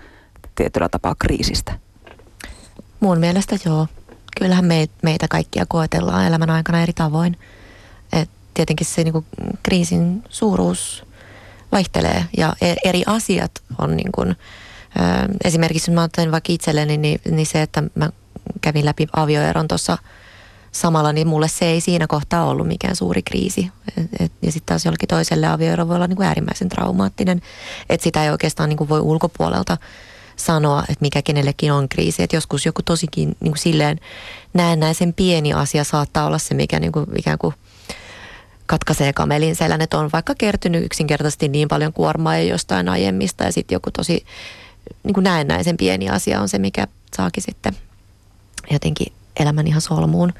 tietyllä 0.54 0.88
tapaa 0.88 1.14
kriisistä? 1.18 1.72
Mun 3.00 3.18
mielestä 3.18 3.56
joo. 3.66 3.86
Kyllähän 4.40 4.64
meitä 5.02 5.26
kaikkia 5.30 5.64
koetellaan 5.68 6.26
elämän 6.26 6.50
aikana 6.50 6.82
eri 6.82 6.92
tavoin. 6.92 7.36
Et 8.50 8.54
tietenkin 8.54 8.86
se 8.86 9.04
niinku, 9.04 9.24
kriisin 9.62 10.24
suuruus 10.28 11.04
vaihtelee 11.72 12.24
ja 12.36 12.54
e-, 12.60 12.88
eri 12.88 13.02
asiat 13.06 13.50
on 13.78 13.96
niin 13.96 14.12
kuin, 14.12 14.36
esimerkiksi 15.44 15.90
mä 15.90 16.02
otan 16.02 16.32
vaikka 16.32 16.52
itselleni, 16.52 16.96
niin, 16.96 17.20
niin 17.30 17.46
se, 17.46 17.62
että 17.62 17.82
mä 17.94 18.10
kävin 18.60 18.84
läpi 18.84 19.06
avioeron 19.12 19.68
tuossa 19.68 19.98
samalla, 20.72 21.12
niin 21.12 21.26
mulle 21.26 21.48
se 21.48 21.64
ei 21.64 21.80
siinä 21.80 22.06
kohtaa 22.06 22.46
ollut 22.46 22.68
mikään 22.68 22.96
suuri 22.96 23.22
kriisi. 23.22 23.72
Et, 23.96 24.08
et, 24.20 24.32
ja 24.42 24.52
sitten 24.52 24.66
taas 24.66 24.84
jollekin 24.84 25.08
toiselle 25.08 25.46
avioero 25.46 25.88
voi 25.88 25.96
olla 25.96 26.06
niin 26.06 26.16
kuin 26.16 26.26
äärimmäisen 26.26 26.68
traumaattinen, 26.68 27.42
että 27.88 28.04
sitä 28.04 28.24
ei 28.24 28.30
oikeastaan 28.30 28.68
niin 28.68 28.76
kuin 28.76 28.88
voi 28.88 29.00
ulkopuolelta 29.00 29.76
sanoa, 30.36 30.80
että 30.80 31.00
mikä 31.02 31.22
kenellekin 31.22 31.72
on 31.72 31.88
kriisi. 31.88 32.22
Että 32.22 32.36
joskus 32.36 32.66
joku 32.66 32.82
tosikin 32.82 33.28
niin 33.40 33.52
kuin 33.52 33.58
silleen 33.58 34.00
näennäisen 34.54 35.14
pieni 35.14 35.52
asia 35.52 35.84
saattaa 35.84 36.26
olla 36.26 36.38
se, 36.38 36.54
mikä 36.54 36.80
niin 36.80 36.92
kuin, 36.92 37.06
ikään 37.16 37.38
kuin 37.38 37.54
katkaisee 38.70 39.12
kamelin 39.12 39.56
selän, 39.56 39.80
että 39.80 39.98
on 39.98 40.10
vaikka 40.12 40.34
kertynyt 40.38 40.84
yksinkertaisesti 40.84 41.48
niin 41.48 41.68
paljon 41.68 41.92
kuormaa 41.92 42.36
ja 42.36 42.42
jostain 42.42 42.88
aiemmista 42.88 43.44
ja 43.44 43.52
sitten 43.52 43.76
joku 43.76 43.90
tosi 43.90 44.24
niin 45.02 45.14
kuin 45.14 45.24
näennäisen 45.24 45.76
pieni 45.76 46.08
asia 46.08 46.40
on 46.40 46.48
se, 46.48 46.58
mikä 46.58 46.86
saakin 47.16 47.42
sitten 47.42 47.76
jotenkin 48.70 49.12
elämän 49.40 49.66
ihan 49.66 49.80
solmuun. 49.80 50.32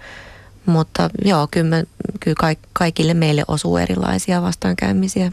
Mutta 0.66 1.11
joo, 1.25 1.49
kyllä, 1.51 1.85
kyllä 2.21 2.55
kaikille 2.73 3.14
meille 3.14 3.45
osuu 3.49 3.77
erilaisia 3.77 4.43
vastaankäymisiä. 4.43 5.33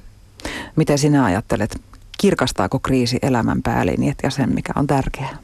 Miten 0.76 0.98
sinä 0.98 1.26
ajattelet, 1.26 1.82
kirkastaako 2.18 2.80
kriisi 2.80 3.20
elämän 3.22 3.64
päälinjat 3.64 4.18
ja 4.24 4.30
sen, 4.30 4.54
mikä 4.54 4.74
on 4.76 4.88
tärkeää? 4.88 5.38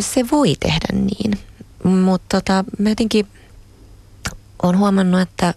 Se 0.00 0.24
voi 0.32 0.54
tehdä 0.60 0.88
niin, 0.92 1.38
mutta 1.84 2.40
tota, 2.40 2.64
mä 2.78 2.88
jotenkin 2.88 3.26
olen 4.62 4.78
huomannut, 4.78 5.20
että 5.20 5.54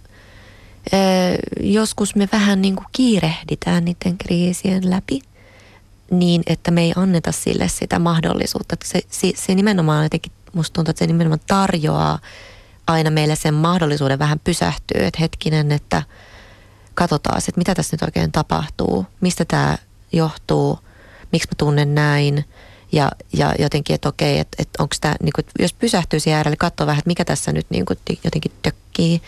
joskus 1.60 2.16
me 2.16 2.30
vähän 2.32 2.62
niin 2.62 2.76
kuin 2.76 2.88
kiirehditään 2.92 3.86
niiden 3.86 4.18
kriisien 4.18 4.90
läpi 4.90 5.22
niin, 6.12 6.44
että 6.48 6.72
me 6.72 6.82
ei 6.82 6.94
anneta 6.96 7.32
sille 7.32 7.68
sitä 7.68 8.00
mahdollisuutta. 8.00 8.76
Se, 8.84 9.02
se, 9.10 9.32
se 9.36 9.56
nimenomaan 9.56 10.04
jotenkin, 10.04 10.32
musta 10.54 10.74
tuntuu, 10.74 10.90
että 10.90 11.00
se 11.00 11.08
nimenomaan 11.08 11.40
tarjoaa 11.48 12.20
aina 12.88 13.10
meille 13.10 13.36
sen 13.36 13.54
mahdollisuuden 13.54 14.20
vähän 14.20 14.40
pysähtyä, 14.40 15.08
että 15.08 15.20
hetkinen, 15.20 15.72
että 15.72 16.04
katsotaan, 16.94 17.38
että 17.38 17.52
mitä 17.58 17.76
tässä 17.76 17.94
nyt 17.94 18.02
oikein 18.02 18.32
tapahtuu, 18.32 19.06
mistä 19.22 19.46
tämä 19.46 19.78
johtuu, 20.12 20.80
miksi 21.32 21.48
mä 21.48 21.56
tunnen 21.58 21.96
näin 21.96 22.46
ja, 22.92 23.12
ja 23.34 23.56
jotenkin, 23.60 23.94
että 23.94 24.10
okei, 24.10 24.40
että, 24.40 24.56
että 24.60 24.84
onko 24.84 24.96
tämä, 25.02 25.16
niin 25.24 25.34
kuin, 25.36 25.46
jos 25.60 25.74
pysähtyy 25.74 26.20
siihen 26.20 26.38
äärelle, 26.38 26.58
katsoa 26.58 26.88
vähän, 26.88 27.00
että 27.00 27.10
mikä 27.10 27.26
tässä 27.26 27.52
nyt 27.52 27.66
niin 27.70 27.86
kuin, 27.86 28.00
jotenkin 28.24 28.52
tökkii. 28.62 29.22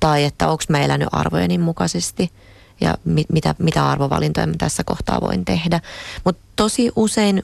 Tai 0.00 0.24
että 0.24 0.48
onko 0.48 0.64
mä 0.68 0.80
elänyt 0.80 1.08
arvojeni 1.12 1.58
mukaisesti– 1.58 2.30
ja 2.80 2.94
mit, 3.04 3.26
mitä, 3.32 3.54
mitä 3.58 3.88
arvovalintoja 3.88 4.46
mä 4.46 4.52
tässä 4.58 4.84
kohtaa 4.84 5.20
voin 5.20 5.44
tehdä. 5.44 5.80
Mutta 6.24 6.42
tosi 6.56 6.92
usein, 6.96 7.42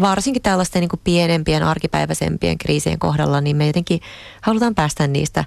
varsinkin 0.00 0.42
tällaisten 0.42 0.80
niin 0.80 0.88
kuin 0.88 1.00
pienempien, 1.04 1.62
arkipäiväisempien 1.62 2.58
kriisien 2.58 2.98
kohdalla, 2.98 3.40
niin 3.40 3.56
me 3.56 3.66
jotenkin 3.66 4.00
halutaan 4.40 4.74
päästä 4.74 5.06
niistä 5.06 5.44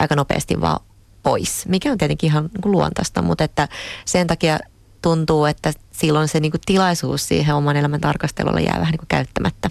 aika 0.00 0.16
nopeasti 0.16 0.60
vaan 0.60 0.80
pois, 1.22 1.66
mikä 1.68 1.92
on 1.92 1.98
tietenkin 1.98 2.30
ihan 2.30 2.44
niin 2.44 2.72
luontaista, 2.72 3.22
mutta 3.22 3.44
että 3.44 3.68
sen 4.04 4.26
takia 4.26 4.58
tuntuu, 5.06 5.44
että 5.44 5.72
silloin 5.92 6.28
se 6.28 6.40
niin 6.40 6.50
kuin 6.50 6.60
tilaisuus 6.66 7.28
siihen 7.28 7.54
oman 7.54 7.76
elämän 7.76 8.00
tarkastelulla 8.00 8.60
jää 8.60 8.80
vähän 8.80 8.90
niin 8.92 8.98
kuin 8.98 9.08
käyttämättä. 9.08 9.70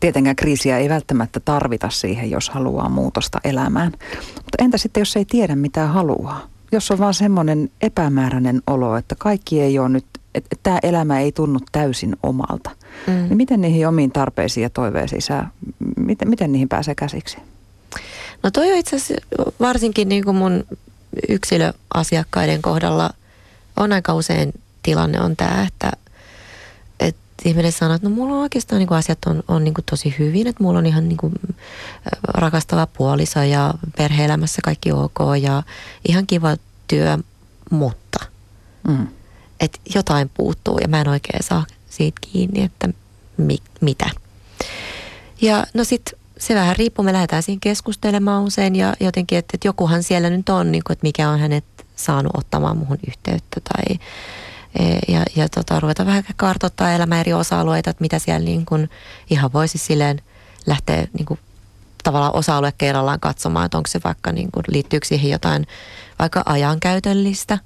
Tietenkään 0.00 0.36
kriisiä 0.36 0.78
ei 0.78 0.88
välttämättä 0.88 1.40
tarvita 1.40 1.90
siihen, 1.90 2.30
jos 2.30 2.50
haluaa 2.50 2.88
muutosta 2.88 3.40
elämään. 3.44 3.92
Mutta 4.34 4.64
entä 4.64 4.78
sitten, 4.78 5.00
jos 5.00 5.16
ei 5.16 5.24
tiedä, 5.24 5.56
mitä 5.56 5.86
haluaa? 5.86 6.46
jos 6.72 6.90
on 6.90 6.98
vaan 6.98 7.14
semmoinen 7.14 7.70
epämääräinen 7.80 8.62
olo, 8.66 8.96
että 8.96 9.14
kaikki 9.18 9.60
ei 9.60 9.78
ole 9.78 9.88
nyt, 9.88 10.04
että 10.34 10.56
tämä 10.62 10.78
elämä 10.82 11.20
ei 11.20 11.32
tunnu 11.32 11.58
täysin 11.72 12.16
omalta, 12.22 12.70
mm. 13.06 13.12
niin 13.12 13.36
miten 13.36 13.60
niihin 13.60 13.88
omiin 13.88 14.12
tarpeisiin 14.12 14.62
ja 14.62 14.70
toiveisiin 14.70 15.22
sä, 15.22 15.44
miten, 15.96 16.28
miten 16.28 16.52
niihin 16.52 16.68
pääsee 16.68 16.94
käsiksi? 16.94 17.36
No 18.42 18.50
toi 18.50 18.72
on 18.72 18.78
itse 18.78 18.96
asiassa 18.96 19.26
varsinkin 19.60 20.08
niin 20.08 20.24
kuin 20.24 20.36
mun 20.36 20.64
yksilöasiakkaiden 21.28 22.62
kohdalla 22.62 23.10
on 23.78 23.92
aika 23.92 24.14
usein 24.14 24.52
tilanne 24.82 25.20
on 25.20 25.36
tämä, 25.36 25.66
että, 25.68 25.92
että 27.00 27.20
ihminen 27.44 27.72
sanoo, 27.72 27.94
että 27.94 28.08
no 28.08 28.14
mulla 28.14 28.34
on 28.34 28.42
oikeastaan 28.42 28.78
niin 28.78 28.88
kuin 28.88 28.98
asiat 28.98 29.18
on, 29.26 29.42
on 29.48 29.64
niin 29.64 29.74
kuin 29.74 29.84
tosi 29.90 30.14
hyvin, 30.18 30.46
että 30.46 30.62
mulla 30.62 30.78
on 30.78 30.86
ihan 30.86 31.08
niin 31.08 31.16
kuin 31.16 31.34
rakastava 32.28 32.86
puoliso 32.86 33.42
ja 33.42 33.74
perheelämässä 33.96 34.62
kaikki 34.64 34.92
ok 34.92 35.18
ja 35.42 35.62
ihan 36.08 36.26
kiva 36.26 36.56
työ, 36.88 37.18
mutta 37.70 38.18
mm. 38.88 39.08
että 39.60 39.80
jotain 39.94 40.30
puuttuu 40.34 40.78
ja 40.78 40.88
mä 40.88 41.00
en 41.00 41.08
oikein 41.08 41.42
saa 41.42 41.66
siitä 41.90 42.18
kiinni, 42.20 42.62
että 42.62 42.88
mi, 43.36 43.58
mitä. 43.80 44.10
Ja 45.40 45.66
no 45.74 45.84
sitten 45.84 46.18
se 46.38 46.54
vähän 46.54 46.76
riippuu, 46.76 47.04
me 47.04 47.12
lähdetään 47.12 47.42
siinä 47.42 47.58
keskustelemaan 47.62 48.42
usein 48.42 48.76
ja 48.76 48.94
jotenkin, 49.00 49.38
että, 49.38 49.50
että 49.54 49.68
jokuhan 49.68 50.02
siellä 50.02 50.30
nyt 50.30 50.48
on, 50.48 50.72
niin 50.72 50.84
kuin, 50.84 50.92
että 50.92 51.06
mikä 51.06 51.30
on 51.30 51.38
hänet 51.40 51.64
saanut 51.98 52.32
ottamaan 52.36 52.76
muhun 52.76 52.98
yhteyttä 53.08 53.60
tai 53.60 53.98
e, 54.78 54.98
ja, 55.12 55.22
ja 55.36 55.48
tota, 55.48 55.80
ruveta 55.80 56.06
vähän 56.06 56.24
kartoittaa 56.36 56.92
elämän 56.92 57.20
eri 57.20 57.32
osa-alueita, 57.32 57.90
että 57.90 58.02
mitä 58.02 58.18
siellä 58.18 58.44
niin 58.44 58.66
kuin 58.66 58.90
ihan 59.30 59.52
voisi 59.52 59.78
silleen 59.78 60.22
lähteä 60.66 61.06
niin 61.12 61.26
kuin 61.26 61.40
tavallaan 62.04 62.36
osa-alue 62.36 62.72
kerrallaan 62.78 63.20
katsomaan, 63.20 63.66
että 63.66 63.78
onko 63.78 63.86
se 63.86 64.00
vaikka 64.04 64.32
niin 64.32 64.50
kuin, 64.52 64.64
liittyykö 64.68 65.06
siihen 65.06 65.30
jotain 65.30 65.66
vaikka 66.18 66.42
ajankäytöllistä. 66.46 67.58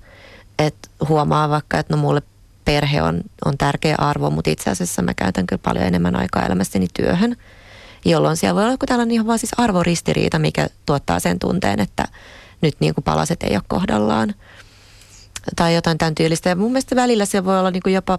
Että 0.59 0.89
huomaa 1.09 1.49
vaikka, 1.49 1.79
että 1.79 1.97
no 1.97 2.03
mulle 2.03 2.23
perhe 2.65 3.03
on, 3.03 3.21
on 3.45 3.59
tärkeä 3.59 3.95
arvo, 3.99 4.31
mutta 4.31 4.51
itse 4.51 4.71
asiassa 4.71 5.03
mä 5.03 5.15
käytän 5.15 5.47
kyllä 5.47 5.63
paljon 5.65 5.85
enemmän 5.85 6.17
aikaa 6.17 6.47
elämässäni 6.47 6.87
työhön. 6.95 7.37
Jolloin 8.05 8.37
siellä 8.37 8.55
voi 8.55 8.63
olla 8.63 8.73
joku 8.73 8.87
tällainen 8.87 9.15
ihan 9.15 9.27
vaan 9.27 9.39
siis 9.39 9.53
arvoristiriita, 9.57 10.39
mikä 10.39 10.69
tuottaa 10.87 11.21
sen 11.21 11.39
tunteen, 11.39 11.81
että 11.81 12.05
nyt 12.63 12.75
niin 12.81 12.95
kuin 12.95 13.05
palaset 13.05 13.43
ei 13.43 13.57
ole 13.57 13.63
kohdallaan. 13.69 14.35
Tai 15.57 15.75
jotain 15.75 15.99
tämän 15.99 16.15
tyylistä. 16.15 16.49
Ja 16.49 16.57
mun 16.57 16.71
mielestä 16.73 16.97
välillä 16.97 17.25
se 17.27 17.45
voi 17.45 17.59
olla 17.59 17.71
niin 17.71 17.83
kuin 17.83 17.95
jopa, 17.95 18.19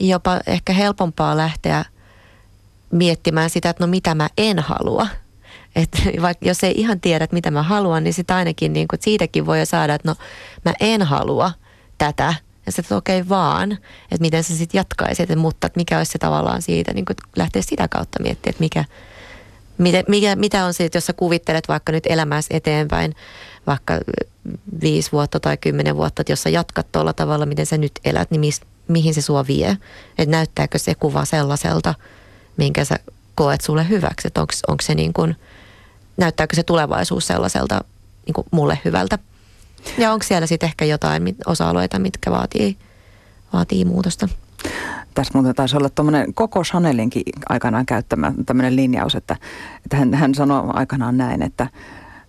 jopa 0.00 0.40
ehkä 0.46 0.72
helpompaa 0.72 1.36
lähteä 1.36 1.84
miettimään 2.92 3.50
sitä, 3.50 3.70
että 3.70 3.84
no 3.84 3.90
mitä 3.90 4.14
mä 4.14 4.28
en 4.36 4.58
halua– 4.58 5.06
että 5.76 5.98
vaikka 6.22 6.48
jos 6.48 6.64
ei 6.64 6.74
ihan 6.76 7.00
tiedä, 7.00 7.24
että 7.24 7.34
mitä 7.34 7.50
mä 7.50 7.62
haluan, 7.62 8.04
niin 8.04 8.14
sitten 8.14 8.36
ainakin 8.36 8.72
niin 8.72 8.88
kuin, 8.88 9.00
siitäkin 9.02 9.46
voi 9.46 9.66
saada, 9.66 9.94
että 9.94 10.08
no 10.08 10.14
mä 10.64 10.74
en 10.80 11.02
halua 11.02 11.52
tätä. 11.98 12.34
Ja 12.66 12.72
sitten 12.72 12.96
okei 12.96 13.20
okay, 13.20 13.28
vaan, 13.28 13.72
että 13.72 14.20
miten 14.20 14.44
sä 14.44 14.56
sitten 14.56 14.78
jatkaisit, 14.78 15.36
mutta 15.36 15.66
että 15.66 15.80
mikä 15.80 15.98
olisi 15.98 16.12
se 16.12 16.18
tavallaan 16.18 16.62
siitä, 16.62 16.92
niin 16.94 17.04
kuin 17.04 17.16
lähteä 17.36 17.62
sitä 17.62 17.88
kautta 17.88 18.22
miettimään, 18.22 18.50
että 18.50 18.60
mikä, 18.60 18.84
mitä, 19.78 20.02
mikä, 20.08 20.36
mitä 20.36 20.64
on 20.64 20.74
se, 20.74 20.88
jos 20.94 21.06
sä 21.06 21.12
kuvittelet 21.12 21.68
vaikka 21.68 21.92
nyt 21.92 22.06
elämässä 22.06 22.56
eteenpäin, 22.56 23.14
vaikka 23.66 24.00
viisi 24.80 25.12
vuotta 25.12 25.40
tai 25.40 25.56
kymmenen 25.56 25.96
vuotta, 25.96 26.22
että 26.22 26.32
jos 26.32 26.42
sä 26.42 26.50
jatkat 26.50 26.92
tuolla 26.92 27.12
tavalla, 27.12 27.46
miten 27.46 27.66
sä 27.66 27.78
nyt 27.78 27.92
elät, 28.04 28.30
niin 28.30 28.40
mis, 28.40 28.60
mihin 28.88 29.14
se 29.14 29.20
sua 29.20 29.46
vie? 29.46 29.76
Että 30.18 30.30
näyttääkö 30.30 30.78
se 30.78 30.94
kuva 30.94 31.24
sellaiselta, 31.24 31.94
minkä 32.56 32.84
sä 32.84 32.98
koet 33.34 33.60
sulle 33.60 33.88
hyväksi, 33.88 34.28
että 34.28 34.40
onko 34.40 34.82
se 34.82 34.94
niin 34.94 35.12
kuin– 35.12 35.36
näyttääkö 36.16 36.56
se 36.56 36.62
tulevaisuus 36.62 37.26
sellaiselta 37.26 37.84
niin 38.26 38.44
mulle 38.50 38.78
hyvältä. 38.84 39.18
Ja 39.98 40.12
onko 40.12 40.22
siellä 40.22 40.46
sitten 40.46 40.66
ehkä 40.66 40.84
jotain 40.84 41.36
osa-alueita, 41.46 41.98
mitkä 41.98 42.30
vaatii, 42.30 42.76
vaatii 43.52 43.84
muutosta? 43.84 44.28
Tässä 45.16 45.30
muuten 45.34 45.54
taisi 45.54 45.76
olla 45.76 45.88
tuommoinen 45.88 46.34
koko 46.34 46.62
Chanelinkin 46.62 47.22
aikanaan 47.48 47.86
käyttämä 47.86 48.32
tämmöinen 48.46 48.76
linjaus, 48.76 49.14
että, 49.14 49.36
että 49.84 49.96
hän, 49.96 50.14
hän 50.14 50.34
sanoi 50.34 50.70
aikanaan 50.72 51.16
näin, 51.16 51.42
että, 51.42 51.66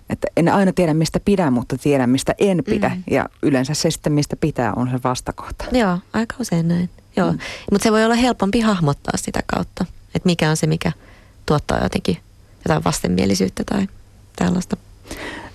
Että 0.09 0.27
en 0.37 0.49
aina 0.49 0.71
tiedä, 0.73 0.93
mistä 0.93 1.19
pidän, 1.19 1.53
mutta 1.53 1.77
tiedän, 1.77 2.09
mistä 2.09 2.35
en 2.37 2.63
pidä. 2.63 2.89
Mm. 2.89 3.03
Ja 3.11 3.29
yleensä 3.43 3.73
se 3.73 3.91
sitten, 3.91 4.13
mistä 4.13 4.35
pitää, 4.35 4.73
on 4.75 4.89
se 4.89 4.99
vastakohta. 5.03 5.65
Joo, 5.71 5.97
aika 6.13 6.35
usein 6.39 6.67
näin. 6.67 6.89
Joo. 7.17 7.31
Mm. 7.31 7.39
Mutta 7.71 7.83
se 7.83 7.91
voi 7.91 8.05
olla 8.05 8.15
helpompi 8.15 8.59
hahmottaa 8.59 9.17
sitä 9.17 9.39
kautta, 9.45 9.85
että 10.15 10.25
mikä 10.25 10.49
on 10.49 10.57
se, 10.57 10.67
mikä 10.67 10.91
tuottaa 11.45 11.83
jotenkin 11.83 12.17
jotain 12.65 12.83
vastenmielisyyttä 12.83 13.63
tai 13.63 13.87
tällaista. 14.35 14.77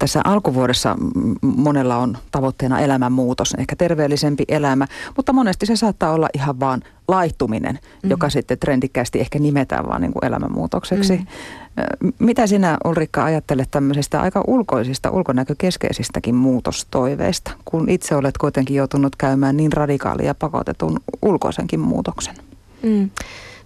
Tässä 0.03 0.21
alkuvuodessa 0.25 0.97
monella 1.43 1.97
on 1.97 2.19
tavoitteena 2.31 2.81
elämänmuutos, 2.81 3.55
ehkä 3.59 3.77
terveellisempi 3.77 4.45
elämä, 4.49 4.87
mutta 5.17 5.33
monesti 5.33 5.67
se 5.67 5.77
saattaa 5.77 6.13
olla 6.13 6.29
ihan 6.35 6.61
vaan 6.61 6.83
laihtuminen, 7.09 7.75
mm-hmm. 7.75 8.11
joka 8.11 8.31
sitten 8.31 8.59
trendikkäästi 8.59 9.21
ehkä 9.21 9.39
nimetään 9.39 9.87
vaan 9.87 10.01
niin 10.01 10.13
kuin 10.13 10.25
elämänmuutokseksi. 10.25 11.13
Mm-hmm. 11.13 12.13
Mitä 12.19 12.47
sinä 12.47 12.79
Ulrikka 12.85 13.25
ajattelet 13.25 13.71
tämmöisistä 13.71 14.21
aika 14.21 14.45
ulkoisista, 14.47 15.11
ulkonäkökeskeisistäkin 15.11 16.35
muutostoiveista, 16.35 17.51
kun 17.65 17.89
itse 17.89 18.17
olet 18.17 18.39
kuitenkin 18.39 18.77
joutunut 18.77 19.17
käymään 19.17 19.57
niin 19.57 19.73
radikaalia 19.73 20.35
pakotetun 20.35 21.01
ulkoisenkin 21.23 21.81
muutoksen? 21.81 22.35
Mm. 22.83 23.11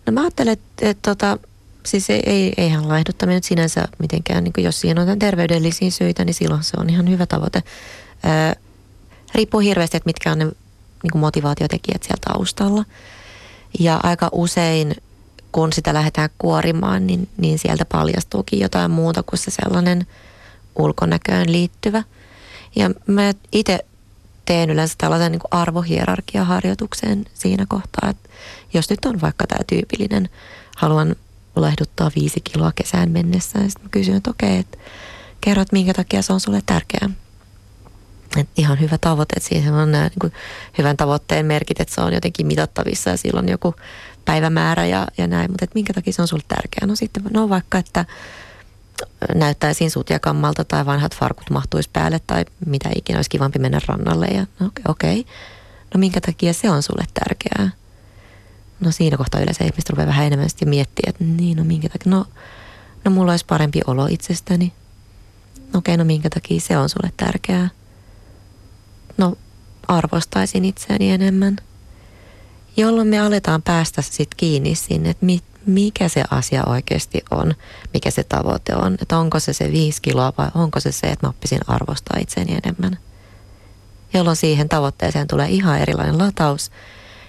No 0.06 0.12
mä 0.12 0.20
ajattelen, 0.20 0.52
että, 0.52 0.90
että 0.90 1.10
tota, 1.10 1.38
siis 1.86 2.10
ei, 2.10 2.22
ei, 2.26 2.52
eihän 2.56 2.88
laihduttaminen 2.88 3.42
sinänsä 3.42 3.88
mitenkään, 3.98 4.44
niin 4.44 4.64
jos 4.64 4.80
siihen 4.80 4.98
on 4.98 5.18
terveydellisiä 5.18 5.90
syitä, 5.90 6.24
niin 6.24 6.34
silloin 6.34 6.64
se 6.64 6.76
on 6.80 6.90
ihan 6.90 7.10
hyvä 7.10 7.26
tavoite. 7.26 7.62
Ää, 8.22 8.56
riippuu 9.34 9.60
hirveästi, 9.60 9.96
että 9.96 10.08
mitkä 10.08 10.32
on 10.32 10.38
ne 10.38 10.44
niin 10.44 11.12
kuin 11.12 11.20
motivaatiotekijät 11.20 12.02
siellä 12.02 12.22
taustalla. 12.32 12.84
Ja 13.80 14.00
aika 14.02 14.28
usein, 14.32 14.94
kun 15.52 15.72
sitä 15.72 15.94
lähdetään 15.94 16.30
kuorimaan, 16.38 17.06
niin, 17.06 17.28
niin 17.36 17.58
sieltä 17.58 17.84
paljastuukin 17.84 18.60
jotain 18.60 18.90
muuta 18.90 19.22
kuin 19.22 19.38
se 19.38 19.50
sellainen 19.50 20.06
ulkonäköön 20.78 21.52
liittyvä. 21.52 22.02
Ja 22.76 22.90
mä 23.06 23.32
itse 23.52 23.78
teen 24.46 24.70
yleensä 24.70 24.94
tällaisen 24.98 25.32
niin 25.32 25.40
arvohierarkiaharjoituksen 25.50 27.24
siinä 27.34 27.66
kohtaa, 27.68 28.10
että 28.10 28.28
jos 28.74 28.90
nyt 28.90 29.04
on 29.04 29.20
vaikka 29.20 29.46
tämä 29.46 29.64
tyypillinen, 29.66 30.28
haluan 30.76 31.16
lahduttaa 31.56 32.10
viisi 32.16 32.40
kiloa 32.40 32.72
kesään 32.72 33.10
mennessä. 33.10 33.58
Sitten 33.58 33.82
mä 33.82 33.88
kysyin, 33.90 34.16
että 34.16 34.30
okei, 34.30 34.58
että 34.58 34.78
kerro, 35.40 35.62
että 35.62 35.76
minkä 35.76 35.94
takia 35.94 36.22
se 36.22 36.32
on 36.32 36.40
sulle 36.40 36.60
tärkeää. 36.66 37.10
Et 38.36 38.48
ihan 38.56 38.80
hyvä 38.80 38.98
tavoite, 38.98 39.34
että 39.36 39.48
siihen 39.48 39.74
on 39.74 39.92
nämä 39.92 40.10
niin 40.22 40.32
hyvän 40.78 40.96
tavoitteen 40.96 41.46
merkit, 41.46 41.80
että 41.80 41.94
se 41.94 42.00
on 42.00 42.12
jotenkin 42.12 42.46
mitattavissa 42.46 43.10
ja 43.10 43.16
silloin 43.16 43.48
joku 43.48 43.74
päivämäärä 44.24 44.86
ja, 44.86 45.06
ja 45.18 45.26
näin. 45.26 45.50
Mutta 45.50 45.66
minkä 45.74 45.92
takia 45.92 46.12
se 46.12 46.22
on 46.22 46.28
sulle 46.28 46.42
tärkeää? 46.48 46.86
No 46.86 46.96
sitten, 46.96 47.22
no 47.30 47.48
vaikka, 47.48 47.78
että 47.78 48.04
näyttäisiin 49.34 49.90
sutjakammalta 49.90 50.64
tai 50.64 50.86
vanhat 50.86 51.16
farkut 51.16 51.50
mahtuisi 51.50 51.90
päälle 51.92 52.20
tai 52.26 52.44
mitä 52.66 52.88
ikinä 52.96 53.18
olisi 53.18 53.30
kivampi 53.30 53.58
mennä 53.58 53.80
rannalle. 53.86 54.26
Ja 54.26 54.46
no 54.60 54.66
okei, 54.88 55.20
okay. 55.20 55.32
no 55.94 55.98
minkä 55.98 56.20
takia 56.20 56.52
se 56.52 56.70
on 56.70 56.82
sulle 56.82 57.04
tärkeää? 57.14 57.70
No 58.80 58.90
siinä 58.90 59.16
kohtaa 59.16 59.40
yleensä 59.40 59.64
ihmiset 59.64 59.90
rupeaa 59.90 60.06
vähän 60.06 60.26
enemmän 60.26 60.50
sitten 60.50 60.68
miettiä, 60.68 61.06
että 61.08 61.24
niin, 61.24 61.56
no 61.56 61.64
minkä 61.64 61.88
takia, 61.88 62.10
no, 62.10 62.26
no 63.04 63.10
mulla 63.10 63.32
olisi 63.32 63.46
parempi 63.46 63.80
olo 63.86 64.06
itsestäni. 64.06 64.72
No 65.72 65.78
okei, 65.78 65.96
no 65.96 66.04
minkä 66.04 66.30
takia 66.30 66.60
se 66.60 66.78
on 66.78 66.88
sulle 66.88 67.12
tärkeää? 67.16 67.68
No 69.18 69.36
arvostaisin 69.88 70.64
itseäni 70.64 71.10
enemmän. 71.10 71.56
Jolloin 72.76 73.08
me 73.08 73.20
aletaan 73.20 73.62
päästä 73.62 74.02
sitten 74.02 74.36
kiinni 74.36 74.74
sinne, 74.74 75.10
että 75.10 75.26
mi, 75.26 75.40
mikä 75.66 76.08
se 76.08 76.24
asia 76.30 76.64
oikeasti 76.66 77.22
on, 77.30 77.54
mikä 77.94 78.10
se 78.10 78.24
tavoite 78.24 78.74
on. 78.74 78.96
Että 79.02 79.18
onko 79.18 79.40
se 79.40 79.52
se 79.52 79.72
viisi 79.72 80.02
kiloa 80.02 80.32
vai 80.38 80.48
onko 80.54 80.80
se 80.80 80.92
se, 80.92 81.06
että 81.06 81.26
mä 81.26 81.30
oppisin 81.30 81.60
arvostaa 81.66 82.20
itseäni 82.20 82.58
enemmän. 82.64 82.98
Jolloin 84.14 84.36
siihen 84.36 84.68
tavoitteeseen 84.68 85.26
tulee 85.26 85.48
ihan 85.48 85.78
erilainen 85.78 86.18
lataus 86.18 86.70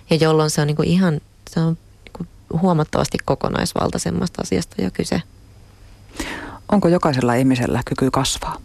ja 0.10 0.16
jolloin 0.16 0.50
se 0.50 0.62
on 0.62 0.68
niin 0.68 0.76
kuin 0.76 0.88
ihan 0.88 1.22
se 1.54 1.60
on 1.60 1.78
niin 2.18 2.28
huomattavasti 2.62 3.18
kokonaisvaltaisemmasta 3.26 4.42
asiasta 4.42 4.82
jo 4.82 4.90
kyse. 4.94 5.22
Onko 6.72 6.88
jokaisella 6.88 7.34
ihmisellä 7.34 7.82
kyky 7.86 8.12
kasvaa? 8.12 8.58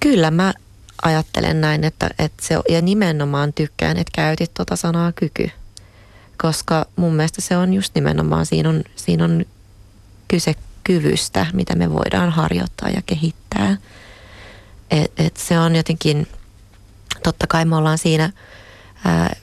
Kyllä 0.00 0.30
mä 0.30 0.54
ajattelen 1.02 1.60
näin, 1.60 1.84
että, 1.84 2.10
että 2.18 2.46
se, 2.46 2.54
ja 2.68 2.82
nimenomaan 2.82 3.52
tykkään, 3.52 3.96
että 3.96 4.12
käytit 4.14 4.54
tuota 4.54 4.76
sanaa 4.76 5.12
kyky. 5.12 5.50
Koska 6.42 6.86
mun 6.96 7.14
mielestä 7.14 7.40
se 7.40 7.56
on 7.56 7.74
just 7.74 7.94
nimenomaan, 7.94 8.46
siinä 8.46 8.68
on, 8.68 8.84
siinä 8.96 9.24
on 9.24 9.44
kyse 10.28 10.54
kyvystä, 10.84 11.46
mitä 11.52 11.74
me 11.74 11.92
voidaan 11.92 12.30
harjoittaa 12.30 12.88
ja 12.88 13.02
kehittää. 13.06 13.76
Et, 14.90 15.12
et 15.16 15.36
se 15.36 15.58
on 15.58 15.76
jotenkin, 15.76 16.26
totta 17.22 17.46
kai 17.46 17.64
me 17.64 17.76
ollaan 17.76 17.98
siinä 17.98 18.32
ää, 19.04 19.36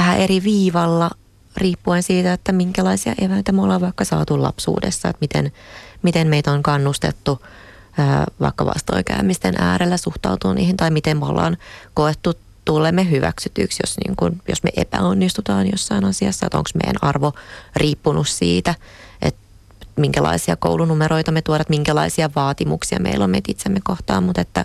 vähän 0.00 0.18
eri 0.18 0.42
viivalla 0.42 1.10
riippuen 1.56 2.02
siitä, 2.02 2.32
että 2.32 2.52
minkälaisia 2.52 3.14
eväitä 3.20 3.52
me 3.52 3.62
ollaan 3.62 3.80
vaikka 3.80 4.04
saatu 4.04 4.42
lapsuudessa, 4.42 5.08
että 5.08 5.18
miten, 5.20 5.52
miten 6.02 6.28
meitä 6.28 6.52
on 6.52 6.62
kannustettu 6.62 7.42
vaikka 8.40 8.66
vastoinkäymisten 8.66 9.54
äärellä 9.58 9.96
suhtautuu 9.96 10.52
niihin 10.52 10.76
tai 10.76 10.90
miten 10.90 11.18
me 11.18 11.26
ollaan 11.26 11.56
koettu 11.94 12.32
tulemme 12.64 13.10
hyväksytyksi, 13.10 13.82
jos, 13.82 13.96
niin 13.98 14.16
kun, 14.16 14.42
jos 14.48 14.62
me 14.62 14.70
epäonnistutaan 14.76 15.70
jossain 15.70 16.04
asiassa, 16.04 16.46
että 16.46 16.58
onko 16.58 16.70
meidän 16.74 16.96
arvo 17.02 17.32
riippunut 17.76 18.28
siitä, 18.28 18.74
että 19.22 19.40
minkälaisia 19.96 20.56
koulunumeroita 20.56 21.32
me 21.32 21.42
tuodat, 21.42 21.68
minkälaisia 21.68 22.30
vaatimuksia 22.36 22.98
meillä 23.00 23.24
on 23.24 23.30
meitä 23.30 23.52
itsemme 23.52 23.80
kohtaan, 23.84 24.22
mutta 24.22 24.40
että 24.40 24.64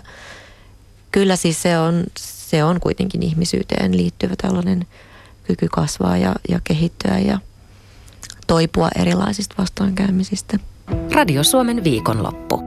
kyllä 1.12 1.36
siis 1.36 1.62
se 1.62 1.78
on, 1.78 2.04
se 2.18 2.64
on 2.64 2.80
kuitenkin 2.80 3.22
ihmisyyteen 3.22 3.96
liittyvä 3.96 4.34
tällainen 4.42 4.86
kyky 5.46 5.68
kasvaa 5.72 6.16
ja, 6.16 6.34
ja 6.48 6.60
kehittyä 6.64 7.18
ja 7.18 7.38
toipua 8.46 8.88
erilaisista 8.96 9.54
vastoinkäymisistä. 9.58 10.58
Radio 11.12 11.44
Suomen 11.44 11.84
viikonloppu. 11.84 12.62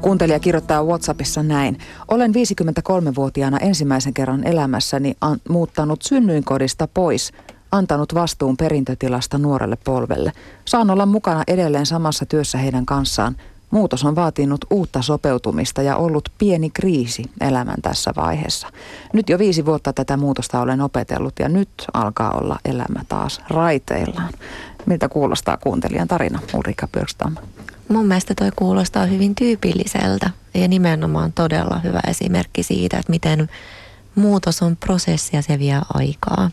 Kuuntelija 0.00 0.40
kirjoittaa 0.40 0.84
WhatsAppissa 0.84 1.42
näin. 1.42 1.78
Olen 2.08 2.32
53-vuotiaana 2.34 3.58
ensimmäisen 3.58 4.14
kerran 4.14 4.46
elämässäni 4.46 5.14
an- 5.20 5.40
muuttanut 5.48 6.02
synnyinkodista 6.02 6.88
pois, 6.94 7.32
antanut 7.72 8.14
vastuun 8.14 8.56
perintötilasta 8.56 9.38
nuorelle 9.38 9.76
polvelle. 9.84 10.32
Saan 10.64 10.90
olla 10.90 11.06
mukana 11.06 11.42
edelleen 11.46 11.86
samassa 11.86 12.26
työssä 12.26 12.58
heidän 12.58 12.86
kanssaan– 12.86 13.36
Muutos 13.74 14.04
on 14.04 14.16
vaatinut 14.16 14.64
uutta 14.70 15.02
sopeutumista 15.02 15.82
ja 15.82 15.96
ollut 15.96 16.28
pieni 16.38 16.70
kriisi 16.70 17.22
elämän 17.40 17.82
tässä 17.82 18.12
vaiheessa. 18.16 18.68
Nyt 19.12 19.28
jo 19.28 19.38
viisi 19.38 19.66
vuotta 19.66 19.92
tätä 19.92 20.16
muutosta 20.16 20.60
olen 20.60 20.80
opetellut 20.80 21.34
ja 21.38 21.48
nyt 21.48 21.68
alkaa 21.94 22.30
olla 22.30 22.58
elämä 22.64 23.00
taas 23.08 23.40
raiteillaan. 23.48 24.32
Miltä 24.86 25.08
kuulostaa 25.08 25.56
kuuntelijan 25.56 26.08
tarina, 26.08 26.40
Ulrika 26.54 26.88
Björkstam? 26.88 27.36
Mun 27.88 28.06
mielestä 28.06 28.34
toi 28.34 28.50
kuulostaa 28.56 29.06
hyvin 29.06 29.34
tyypilliseltä 29.34 30.30
ja 30.54 30.68
nimenomaan 30.68 31.32
todella 31.32 31.80
hyvä 31.84 32.00
esimerkki 32.08 32.62
siitä, 32.62 32.98
että 32.98 33.10
miten 33.10 33.48
muutos 34.14 34.62
on 34.62 34.76
prosessi 34.76 35.36
ja 35.36 35.42
se 35.42 35.58
vie 35.58 35.80
aikaa. 35.94 36.50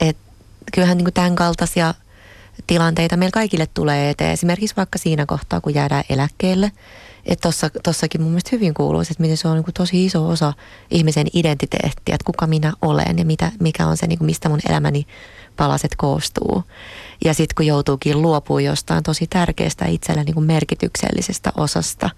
Et 0.00 0.16
kyllähän 0.72 0.98
niin 0.98 1.12
tämän 1.14 1.36
kaltaisia– 1.36 1.94
tilanteita 2.66 3.16
meillä 3.16 3.32
kaikille 3.32 3.66
tulee 3.74 4.10
eteen. 4.10 4.32
Esimerkiksi 4.32 4.76
vaikka 4.76 4.98
siinä 4.98 5.26
kohtaa, 5.26 5.60
kun 5.60 5.74
jäädään 5.74 6.04
eläkkeelle. 6.08 6.72
Että 7.26 7.48
tossa, 7.48 7.70
tossakin 7.82 8.20
mun 8.20 8.30
mielestä 8.30 8.50
hyvin 8.52 8.74
kuuluu, 8.74 9.00
että 9.00 9.14
miten 9.18 9.36
se 9.36 9.48
on 9.48 9.56
niin 9.56 9.74
tosi 9.74 10.04
iso 10.04 10.28
osa 10.28 10.52
ihmisen 10.90 11.26
identiteettiä, 11.32 12.14
että 12.14 12.24
kuka 12.24 12.46
minä 12.46 12.72
olen 12.82 13.18
ja 13.18 13.24
mitä, 13.24 13.52
mikä 13.60 13.86
on 13.86 13.96
se, 13.96 14.06
niin 14.06 14.18
kuin 14.18 14.26
mistä 14.26 14.48
mun 14.48 14.60
elämäni 14.68 15.06
palaset 15.56 15.96
koostuu. 15.96 16.62
Ja 17.24 17.34
sitten 17.34 17.54
kun 17.56 17.66
joutuukin 17.66 18.22
luopumaan 18.22 18.64
jostain 18.64 19.02
tosi 19.02 19.26
tärkeästä 19.26 19.86
itselle 19.86 20.24
niin 20.24 20.34
kuin 20.34 20.46
merkityksellisestä 20.46 21.52
osasta, 21.56 22.10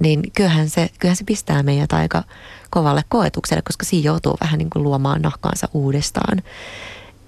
niin 0.00 0.22
kyllähän 0.36 0.70
se, 0.70 0.90
kyllähän 0.98 1.16
se 1.16 1.24
pistää 1.24 1.62
meidät 1.62 1.92
aika 1.92 2.24
kovalle 2.70 3.02
koetukselle, 3.08 3.62
koska 3.62 3.84
siinä 3.86 4.06
joutuu 4.06 4.36
vähän 4.40 4.58
niin 4.58 4.70
kuin 4.70 4.82
luomaan 4.82 5.22
nahkaansa 5.22 5.68
uudestaan. 5.72 6.42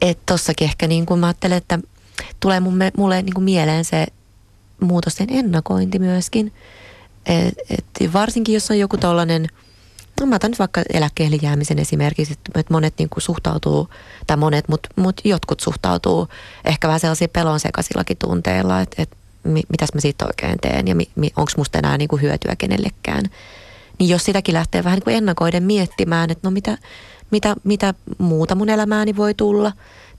Että 0.01 0.23
tossakin 0.27 0.65
ehkä 0.65 0.87
niin 0.87 1.07
kuin 1.07 1.21
mä 1.21 1.27
ajattelen, 1.27 1.59
että 1.59 1.79
tulee 2.41 2.61
mun, 2.61 2.79
mulle 2.97 3.23
niin 3.23 3.35
kuin 3.35 3.45
mieleen 3.45 3.85
se 3.85 4.07
muutosten 4.81 5.27
ennakointi 5.31 5.99
myöskin. 5.99 6.53
Et, 7.27 7.55
et 7.71 8.13
varsinkin 8.13 8.55
jos 8.55 8.71
on 8.71 8.79
joku 8.79 8.97
tollainen, 8.97 9.47
no 10.21 10.27
mä 10.27 10.37
otan 10.37 10.51
nyt 10.51 10.59
vaikka 10.59 10.83
eläkkeelle 10.93 11.37
jäämisen 11.43 11.79
esimerkiksi, 11.79 12.35
että 12.55 12.73
monet 12.73 12.95
niin 12.99 13.09
kuin 13.09 13.23
suhtautuu, 13.23 13.89
tai 14.27 14.37
monet, 14.37 14.69
mutta 14.69 14.89
mut 14.97 15.21
jotkut 15.25 15.61
suhtautuu 15.61 16.29
ehkä 16.65 16.89
vähän 16.89 17.01
sellaisia 17.01 17.29
pelon 17.29 17.61
sekaisillakin 17.61 18.17
tunteilla, 18.17 18.81
että, 18.81 19.03
että 19.03 19.17
mitäs 19.45 19.95
mä 19.95 20.01
siitä 20.01 20.27
oikein 20.27 20.59
teen 20.61 20.89
ja 20.89 20.95
mi, 20.95 21.11
mi, 21.15 21.31
onko 21.37 21.53
musta 21.57 21.79
enää 21.79 21.99
niin 21.99 22.09
kuin 22.09 22.23
hyötyä 22.23 22.57
kenellekään. 22.59 23.25
Niin 23.99 24.09
jos 24.09 24.25
sitäkin 24.25 24.55
lähtee 24.55 24.85
vähän 24.85 24.97
niin 24.97 25.05
kuin 25.05 25.17
ennakoiden 25.17 25.63
miettimään, 25.63 26.31
että 26.31 26.49
no 26.49 26.51
mitä, 26.51 26.79
mitä, 27.31 27.57
mitä 27.65 27.95
muuta 28.19 28.55
mun 28.55 28.69
elämääni 28.69 29.17
voi 29.17 29.35
tulla 29.35 29.73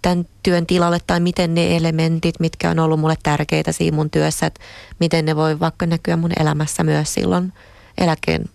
tämän 0.03 0.25
työn 0.43 0.65
tilalle 0.65 0.99
tai 1.07 1.19
miten 1.19 1.55
ne 1.55 1.75
elementit, 1.75 2.39
mitkä 2.39 2.69
on 2.69 2.79
ollut 2.79 2.99
mulle 2.99 3.17
tärkeitä 3.23 3.71
siinä 3.71 3.95
mun 3.95 4.09
työssä, 4.09 4.45
että 4.45 4.61
miten 4.99 5.25
ne 5.25 5.35
voi 5.35 5.59
vaikka 5.59 5.85
näkyä 5.85 6.17
mun 6.17 6.31
elämässä 6.39 6.83
myös 6.83 7.13
silloin 7.13 7.53
eläkeen, 7.97 8.45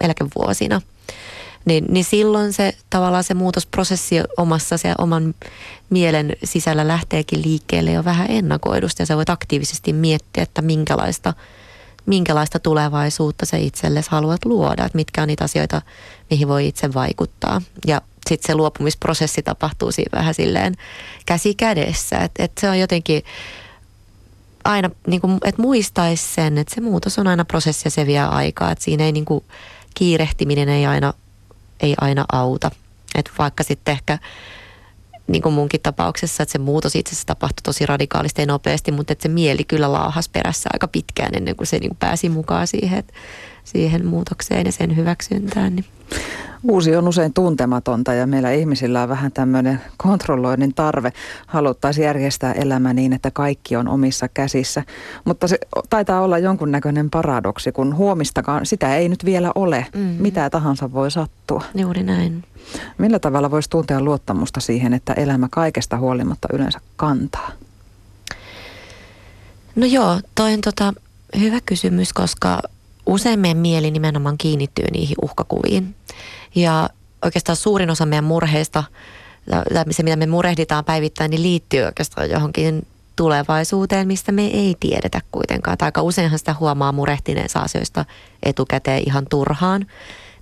eläkevuosina. 0.00 0.80
Niin, 1.64 1.84
niin 1.88 2.04
silloin 2.04 2.52
se 2.52 2.76
tavallaan 2.90 3.24
se 3.24 3.34
muutosprosessi 3.34 4.16
omassa 4.36 4.78
se 4.78 4.94
oman 4.98 5.34
mielen 5.90 6.36
sisällä 6.44 6.88
lähteekin 6.88 7.42
liikkeelle 7.42 7.92
jo 7.92 8.04
vähän 8.04 8.30
ennakoidusta 8.30 9.02
ja 9.02 9.06
sä 9.06 9.16
voit 9.16 9.30
aktiivisesti 9.30 9.92
miettiä, 9.92 10.42
että 10.42 10.62
minkälaista, 10.62 11.34
minkälaista 12.06 12.58
tulevaisuutta 12.58 13.46
sä 13.46 13.56
itsellesi 13.56 14.10
haluat 14.10 14.44
luoda, 14.44 14.84
että 14.84 14.96
mitkä 14.96 15.22
on 15.22 15.28
niitä 15.28 15.44
asioita, 15.44 15.82
mihin 16.30 16.48
voi 16.48 16.66
itse 16.66 16.94
vaikuttaa. 16.94 17.62
Ja 17.86 18.00
sitten 18.28 18.46
se 18.46 18.54
luopumisprosessi 18.54 19.42
tapahtuu 19.42 19.92
siinä 19.92 20.18
vähän 20.18 20.34
silleen 20.34 20.74
käsi 21.26 21.54
kädessä. 21.54 22.18
Että 22.18 22.44
et 22.44 22.52
se 22.60 22.70
on 22.70 22.78
jotenkin 22.78 23.22
aina, 24.64 24.90
niin 25.06 25.20
kuin, 25.20 25.38
että 25.44 25.62
muistaisi 25.62 26.34
sen, 26.34 26.58
että 26.58 26.74
se 26.74 26.80
muutos 26.80 27.18
on 27.18 27.26
aina 27.26 27.44
prosessi 27.44 27.86
ja 27.86 27.90
se 27.90 28.06
vie 28.06 28.20
aikaa. 28.20 28.70
Että 28.70 28.84
siinä 28.84 29.04
ei 29.04 29.12
niin 29.12 29.24
kuin, 29.24 29.44
kiirehtiminen 29.94 30.68
ei 30.68 30.86
aina, 30.86 31.14
ei 31.80 31.94
aina 32.00 32.24
auta. 32.32 32.70
Että 33.14 33.30
vaikka 33.38 33.64
sitten 33.64 33.92
ehkä 33.92 34.18
niin 35.26 35.42
kuin 35.42 35.54
munkin 35.54 35.80
tapauksessa, 35.80 36.42
että 36.42 36.52
se 36.52 36.58
muutos 36.58 36.96
itse 36.96 37.10
asiassa 37.10 37.26
tapahtui 37.26 37.62
tosi 37.62 37.86
radikaalisti 37.86 38.42
ja 38.42 38.46
nopeasti, 38.46 38.92
mutta 38.92 39.12
että 39.12 39.22
se 39.22 39.28
mieli 39.28 39.64
kyllä 39.64 39.92
laahas 39.92 40.28
perässä 40.28 40.70
aika 40.72 40.88
pitkään 40.88 41.34
ennen 41.34 41.56
kuin 41.56 41.66
se 41.66 41.78
niin 41.78 41.90
kuin 41.90 41.98
pääsi 41.98 42.28
mukaan 42.28 42.66
siihen, 42.66 43.04
siihen 43.68 44.06
muutokseen 44.06 44.66
ja 44.66 44.72
sen 44.72 44.96
hyväksyntään. 44.96 45.76
Niin. 45.76 45.84
Uusi 46.62 46.96
on 46.96 47.08
usein 47.08 47.32
tuntematonta 47.32 48.14
ja 48.14 48.26
meillä 48.26 48.50
ihmisillä 48.50 49.02
on 49.02 49.08
vähän 49.08 49.32
tämmöinen 49.32 49.80
kontrolloinnin 49.96 50.74
tarve. 50.74 51.12
Haluttaisiin 51.46 52.04
järjestää 52.04 52.52
elämä 52.52 52.92
niin, 52.92 53.12
että 53.12 53.30
kaikki 53.30 53.76
on 53.76 53.88
omissa 53.88 54.28
käsissä. 54.28 54.82
Mutta 55.24 55.48
se 55.48 55.58
taitaa 55.90 56.20
olla 56.20 56.38
jonkunnäköinen 56.38 57.10
paradoksi, 57.10 57.72
kun 57.72 57.96
huomistakaan 57.96 58.66
sitä 58.66 58.96
ei 58.96 59.08
nyt 59.08 59.24
vielä 59.24 59.52
ole. 59.54 59.86
Mm-hmm. 59.94 60.22
Mitä 60.22 60.50
tahansa 60.50 60.92
voi 60.92 61.10
sattua. 61.10 61.64
Juuri 61.74 62.02
näin. 62.02 62.44
Millä 62.98 63.18
tavalla 63.18 63.50
voisi 63.50 63.70
tuntea 63.70 64.00
luottamusta 64.00 64.60
siihen, 64.60 64.94
että 64.94 65.12
elämä 65.12 65.48
kaikesta 65.50 65.98
huolimatta 65.98 66.48
yleensä 66.52 66.80
kantaa? 66.96 67.50
No 69.76 69.86
joo, 69.86 70.20
toi 70.34 70.54
on 70.54 70.60
tota, 70.60 70.94
hyvä 71.40 71.58
kysymys, 71.66 72.12
koska 72.12 72.62
usein 73.08 73.40
meidän 73.40 73.56
mieli 73.56 73.90
nimenomaan 73.90 74.38
kiinnittyy 74.38 74.84
niihin 74.92 75.16
uhkakuviin. 75.22 75.94
Ja 76.54 76.90
oikeastaan 77.24 77.56
suurin 77.56 77.90
osa 77.90 78.06
meidän 78.06 78.24
murheista, 78.24 78.84
se 79.90 80.02
mitä 80.02 80.16
me 80.16 80.26
murehditaan 80.26 80.84
päivittäin, 80.84 81.30
niin 81.30 81.42
liittyy 81.42 81.82
oikeastaan 81.82 82.30
johonkin 82.30 82.86
tulevaisuuteen, 83.16 84.06
mistä 84.06 84.32
me 84.32 84.46
ei 84.46 84.76
tiedetä 84.80 85.20
kuitenkaan. 85.32 85.78
Tai 85.78 85.86
aika 85.86 86.02
useinhan 86.02 86.38
sitä 86.38 86.54
huomaa 86.60 86.92
murehtineensa 86.92 87.60
asioista 87.60 88.04
etukäteen 88.42 89.02
ihan 89.06 89.26
turhaan. 89.30 89.86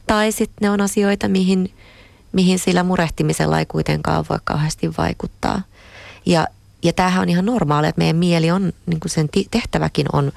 Tai 0.06 0.32
sitten 0.32 0.56
ne 0.60 0.70
on 0.70 0.80
asioita, 0.80 1.28
mihin, 1.28 1.72
mihin 2.32 2.58
sillä 2.58 2.82
murehtimisella 2.82 3.58
ei 3.58 3.66
kuitenkaan 3.66 4.24
voi 4.30 4.38
kauheasti 4.44 4.90
vaikuttaa. 4.98 5.62
Ja, 6.26 6.46
ja 6.82 6.92
tämähän 6.92 7.22
on 7.22 7.28
ihan 7.28 7.46
normaalia, 7.46 7.88
että 7.88 8.00
meidän 8.00 8.16
mieli 8.16 8.50
on, 8.50 8.72
niin 8.86 9.00
kuin 9.00 9.10
sen 9.10 9.28
tehtäväkin 9.50 10.06
on 10.12 10.32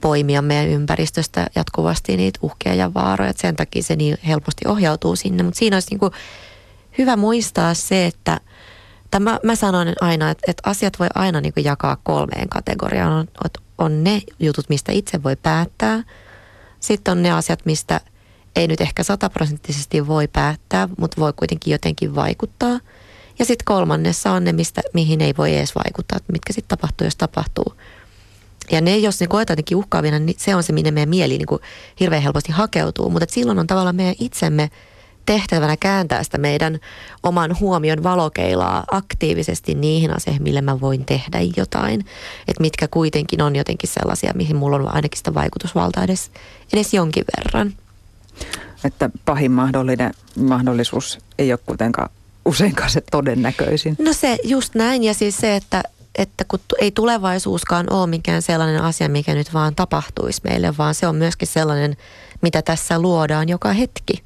poimia 0.00 0.42
meidän 0.42 0.72
ympäristöstä 0.72 1.46
jatkuvasti 1.54 2.16
niitä 2.16 2.38
uhkia 2.42 2.74
ja 2.74 2.94
vaaroja. 2.94 3.32
Sen 3.36 3.56
takia 3.56 3.82
se 3.82 3.96
niin 3.96 4.18
helposti 4.26 4.68
ohjautuu 4.68 5.16
sinne. 5.16 5.42
Mutta 5.42 5.58
siinä 5.58 5.76
olisi 5.76 5.90
niin 5.90 5.98
kuin 5.98 6.12
hyvä 6.98 7.16
muistaa 7.16 7.74
se, 7.74 8.06
että 8.06 8.40
tai 9.10 9.20
mä, 9.20 9.38
mä 9.42 9.54
sanon 9.54 9.92
aina, 10.00 10.30
että, 10.30 10.44
että 10.48 10.70
asiat 10.70 10.98
voi 10.98 11.08
aina 11.14 11.40
niin 11.40 11.54
kuin 11.54 11.64
jakaa 11.64 11.96
kolmeen 12.02 12.48
kategoriaan. 12.48 13.12
On, 13.12 13.26
on 13.78 14.04
ne 14.04 14.22
jutut, 14.40 14.68
mistä 14.68 14.92
itse 14.92 15.22
voi 15.22 15.36
päättää. 15.36 16.02
Sitten 16.80 17.12
on 17.12 17.22
ne 17.22 17.32
asiat, 17.32 17.66
mistä 17.66 18.00
ei 18.56 18.68
nyt 18.68 18.80
ehkä 18.80 19.02
sataprosenttisesti 19.02 20.06
voi 20.06 20.28
päättää, 20.28 20.88
mutta 20.98 21.20
voi 21.20 21.32
kuitenkin 21.32 21.72
jotenkin 21.72 22.14
vaikuttaa. 22.14 22.80
Ja 23.38 23.44
sitten 23.44 23.64
kolmannessa 23.64 24.32
on 24.32 24.44
ne, 24.44 24.52
mistä, 24.52 24.80
mihin 24.94 25.20
ei 25.20 25.34
voi 25.38 25.56
edes 25.56 25.74
vaikuttaa, 25.74 26.18
mitkä 26.32 26.52
sitten 26.52 26.78
tapahtuu, 26.78 27.04
jos 27.04 27.16
tapahtuu. 27.16 27.74
Ja 28.72 28.80
ne, 28.80 28.96
jos 28.96 29.20
ne 29.20 29.26
koetaan 29.26 29.52
jotenkin 29.52 29.76
uhkaavina, 29.76 30.18
niin 30.18 30.36
se 30.38 30.54
on 30.54 30.62
se, 30.62 30.72
minne 30.72 30.90
meidän 30.90 31.08
mieli 31.08 31.38
niin 31.38 31.46
kuin 31.46 31.62
hirveän 32.00 32.22
helposti 32.22 32.52
hakeutuu. 32.52 33.10
Mutta 33.10 33.26
silloin 33.34 33.58
on 33.58 33.66
tavallaan 33.66 33.96
meidän 33.96 34.14
itsemme 34.20 34.70
tehtävänä 35.26 35.76
kääntää 35.76 36.22
sitä 36.22 36.38
meidän 36.38 36.78
oman 37.22 37.56
huomion 37.60 38.02
valokeilaa 38.02 38.84
aktiivisesti 38.90 39.74
niihin 39.74 40.16
asioihin, 40.16 40.42
millä 40.42 40.62
mä 40.62 40.80
voin 40.80 41.04
tehdä 41.04 41.38
jotain. 41.56 42.00
Että 42.48 42.60
mitkä 42.60 42.88
kuitenkin 42.88 43.42
on 43.42 43.56
jotenkin 43.56 43.90
sellaisia, 43.90 44.32
mihin 44.34 44.56
mulla 44.56 44.76
on 44.76 44.94
ainakin 44.94 45.18
sitä 45.18 45.34
vaikutusvaltaa 45.34 46.04
edes, 46.04 46.30
edes 46.72 46.94
jonkin 46.94 47.24
verran. 47.36 47.74
Että 48.84 49.10
pahin 49.24 49.52
mahdollinen 49.52 50.14
mahdollisuus 50.36 51.18
ei 51.38 51.52
ole 51.52 51.60
kuitenkaan 51.66 52.08
useinkaan 52.44 52.90
se 52.90 53.02
todennäköisin. 53.10 53.96
No 53.98 54.12
se 54.12 54.38
just 54.44 54.74
näin 54.74 55.04
ja 55.04 55.14
siis 55.14 55.36
se, 55.36 55.56
että 55.56 55.82
että 56.14 56.44
kun 56.48 56.60
ei 56.78 56.90
tulevaisuuskaan 56.90 57.92
ole 57.92 58.06
mikään 58.06 58.42
sellainen 58.42 58.82
asia, 58.82 59.08
mikä 59.08 59.34
nyt 59.34 59.54
vaan 59.54 59.74
tapahtuisi 59.74 60.40
meille, 60.44 60.76
vaan 60.78 60.94
se 60.94 61.06
on 61.06 61.16
myöskin 61.16 61.48
sellainen, 61.48 61.96
mitä 62.42 62.62
tässä 62.62 63.00
luodaan 63.00 63.48
joka 63.48 63.72
hetki. 63.72 64.24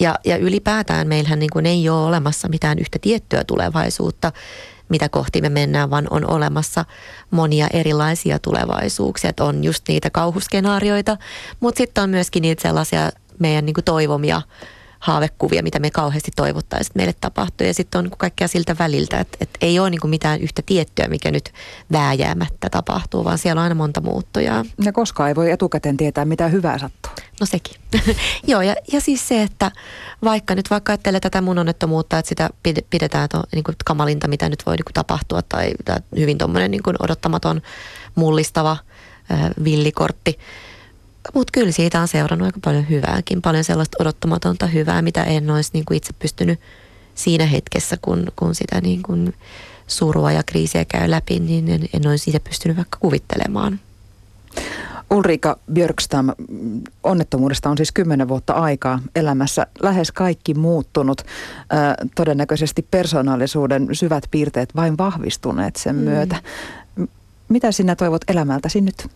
Ja, 0.00 0.14
ja 0.24 0.36
ylipäätään 0.36 1.08
meillähän 1.08 1.38
niin 1.38 1.50
kuin 1.52 1.66
ei 1.66 1.88
ole 1.88 2.06
olemassa 2.06 2.48
mitään 2.48 2.78
yhtä 2.78 2.98
tiettyä 2.98 3.44
tulevaisuutta, 3.44 4.32
mitä 4.88 5.08
kohti 5.08 5.40
me 5.40 5.48
mennään, 5.48 5.90
vaan 5.90 6.06
on 6.10 6.30
olemassa 6.30 6.84
monia 7.30 7.66
erilaisia 7.72 8.38
tulevaisuuksia. 8.38 9.30
Että 9.30 9.44
on 9.44 9.64
just 9.64 9.88
niitä 9.88 10.10
kauhuskenaarioita, 10.10 11.16
mutta 11.60 11.78
sitten 11.78 12.04
on 12.04 12.10
myöskin 12.10 12.42
niitä 12.42 12.62
sellaisia 12.62 13.10
meidän 13.38 13.66
niin 13.66 13.74
kuin 13.74 13.84
toivomia 13.84 14.42
haavekuvia, 15.02 15.62
mitä 15.62 15.78
me 15.78 15.90
kauheasti 15.90 16.30
toivottaisiin, 16.36 16.90
että 16.90 16.96
meille 16.96 17.14
tapahtuu. 17.20 17.66
Ja 17.66 17.74
sitten 17.74 17.98
on 17.98 18.04
niin 18.04 18.18
kaikkea 18.18 18.48
siltä 18.48 18.76
väliltä, 18.78 19.20
että, 19.20 19.38
että 19.40 19.58
ei 19.60 19.78
ole 19.78 19.90
niin 19.90 20.00
mitään 20.04 20.40
yhtä 20.40 20.62
tiettyä, 20.66 21.08
mikä 21.08 21.30
nyt 21.30 21.52
vääjäämättä 21.92 22.70
tapahtuu, 22.70 23.24
vaan 23.24 23.38
siellä 23.38 23.60
on 23.60 23.62
aina 23.62 23.74
monta 23.74 24.00
muuttujaa. 24.00 24.64
Ja 24.84 24.92
koskaan 24.92 25.28
ei 25.28 25.34
voi 25.34 25.50
etukäteen 25.50 25.96
tietää, 25.96 26.24
mitä 26.24 26.48
hyvää 26.48 26.78
sattuu. 26.78 27.12
No 27.40 27.46
sekin. 27.46 27.76
Joo, 28.46 28.62
ja, 28.62 28.74
ja 28.92 29.00
siis 29.00 29.28
se, 29.28 29.42
että 29.42 29.70
vaikka 30.24 30.54
nyt 30.54 30.70
vaikka 30.70 30.92
ajattelee 30.92 31.20
tätä 31.20 31.40
mun 31.40 31.58
onnettomuutta, 31.58 32.18
että 32.18 32.28
sitä 32.28 32.50
pidetään 32.90 33.28
to, 33.28 33.42
niin 33.54 33.64
kuin 33.64 33.76
kamalinta, 33.84 34.28
mitä 34.28 34.48
nyt 34.48 34.66
voi 34.66 34.76
niin 34.76 34.84
kuin 34.84 34.94
tapahtua, 34.94 35.42
tai, 35.42 35.72
tai 35.84 35.96
hyvin 36.16 36.38
tuommoinen 36.38 36.70
niin 36.70 36.82
odottamaton, 36.98 37.62
mullistava 38.14 38.76
äh, 39.32 39.50
villikortti, 39.64 40.38
mutta 41.34 41.50
kyllä 41.52 41.72
siitä 41.72 42.00
on 42.00 42.08
seurannut 42.08 42.46
aika 42.46 42.60
paljon 42.64 42.88
hyvääkin, 42.88 43.42
paljon 43.42 43.64
sellaista 43.64 43.96
odottamatonta 44.00 44.66
hyvää, 44.66 45.02
mitä 45.02 45.24
en 45.24 45.50
olisi 45.50 45.70
niin 45.72 45.84
kuin 45.84 45.96
itse 45.96 46.12
pystynyt 46.12 46.60
siinä 47.14 47.46
hetkessä, 47.46 47.96
kun, 48.02 48.26
kun 48.36 48.54
sitä 48.54 48.80
niin 48.80 49.02
kuin 49.02 49.34
surua 49.86 50.32
ja 50.32 50.42
kriisiä 50.42 50.84
käy 50.84 51.10
läpi, 51.10 51.38
niin 51.38 51.68
en, 51.68 51.88
en 51.92 52.08
olisi 52.08 52.30
itse 52.30 52.38
pystynyt 52.38 52.76
vaikka 52.76 52.98
kuvittelemaan. 53.00 53.80
Ulrika 55.10 55.58
Björkstam, 55.72 56.26
onnettomuudesta 57.02 57.70
on 57.70 57.76
siis 57.76 57.92
kymmenen 57.92 58.28
vuotta 58.28 58.52
aikaa 58.52 59.00
elämässä. 59.14 59.66
Lähes 59.82 60.12
kaikki 60.12 60.54
muuttunut. 60.54 61.20
Ö, 61.20 61.24
todennäköisesti 62.14 62.86
persoonallisuuden 62.90 63.88
syvät 63.92 64.24
piirteet 64.30 64.76
vain 64.76 64.98
vahvistuneet 64.98 65.76
sen 65.76 65.96
mm. 65.96 66.02
myötä. 66.02 66.36
Mitä 67.48 67.72
sinä 67.72 67.96
toivot 67.96 68.22
elämältäsi 68.28 68.80
nyt? 68.80 69.08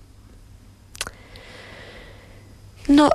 No 2.88 3.10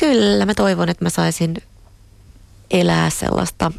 kyllä 0.00 0.46
mä 0.46 0.54
toivon, 0.54 0.88
että 0.88 1.04
mä 1.04 1.10
saisin 1.10 1.56
elää 2.70 3.10
sellaista 3.10 3.72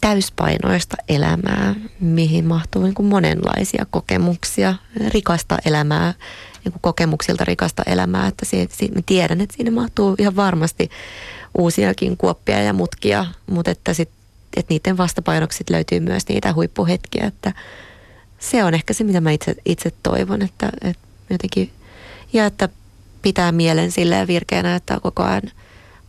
täyspainoista 0.00 0.96
elämää, 1.08 1.74
mihin 2.00 2.44
mahtuu 2.44 2.82
niin 2.82 2.94
kuin 2.94 3.06
monenlaisia 3.06 3.86
kokemuksia, 3.90 4.74
rikasta 5.08 5.58
elämää, 5.64 6.14
niin 6.64 6.72
kuin 6.72 6.82
kokemuksilta 6.82 7.44
rikasta 7.44 7.82
elämää, 7.86 8.26
että 8.26 8.44
siitä, 8.44 8.74
siitä, 8.76 8.94
mä 8.94 9.00
tiedän, 9.06 9.40
että 9.40 9.56
siinä 9.56 9.70
mahtuu 9.70 10.14
ihan 10.18 10.36
varmasti 10.36 10.90
uusiakin 11.58 12.16
kuoppia 12.16 12.62
ja 12.62 12.72
mutkia, 12.72 13.26
mutta 13.50 13.70
että, 13.70 13.94
sit, 13.94 14.10
että 14.56 14.74
niiden 14.74 14.96
vastapainoksi 14.96 15.64
löytyy 15.70 16.00
myös 16.00 16.28
niitä 16.28 16.54
huippuhetkiä, 16.54 17.26
että 17.26 17.52
se 18.38 18.64
on 18.64 18.74
ehkä 18.74 18.94
se, 18.94 19.04
mitä 19.04 19.20
mä 19.20 19.30
itse, 19.30 19.54
itse 19.64 19.92
toivon, 20.02 20.42
että, 20.42 20.70
että 20.82 21.02
jotenkin, 21.30 21.70
ja 22.32 22.46
että 22.46 22.68
pitää 23.22 23.52
mielen 23.52 23.90
silleen 23.90 24.26
virkeänä, 24.26 24.76
että 24.76 25.00
koko 25.02 25.22
ajan 25.22 25.42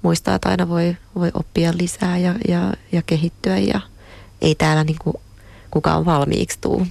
muistaa, 0.01 0.35
että 0.35 0.49
aina 0.49 0.69
voi, 0.69 0.97
voi 1.15 1.31
oppia 1.33 1.73
lisää 1.77 2.17
ja, 2.17 2.35
ja, 2.47 2.73
ja 2.91 3.01
kehittyä 3.01 3.57
ja 3.57 3.81
ei 4.41 4.55
täällä 4.55 4.83
niin 4.83 4.97
kuin 5.01 5.15
kukaan 5.71 6.05
valmiiksi 6.05 6.57
tuu. 6.61 6.87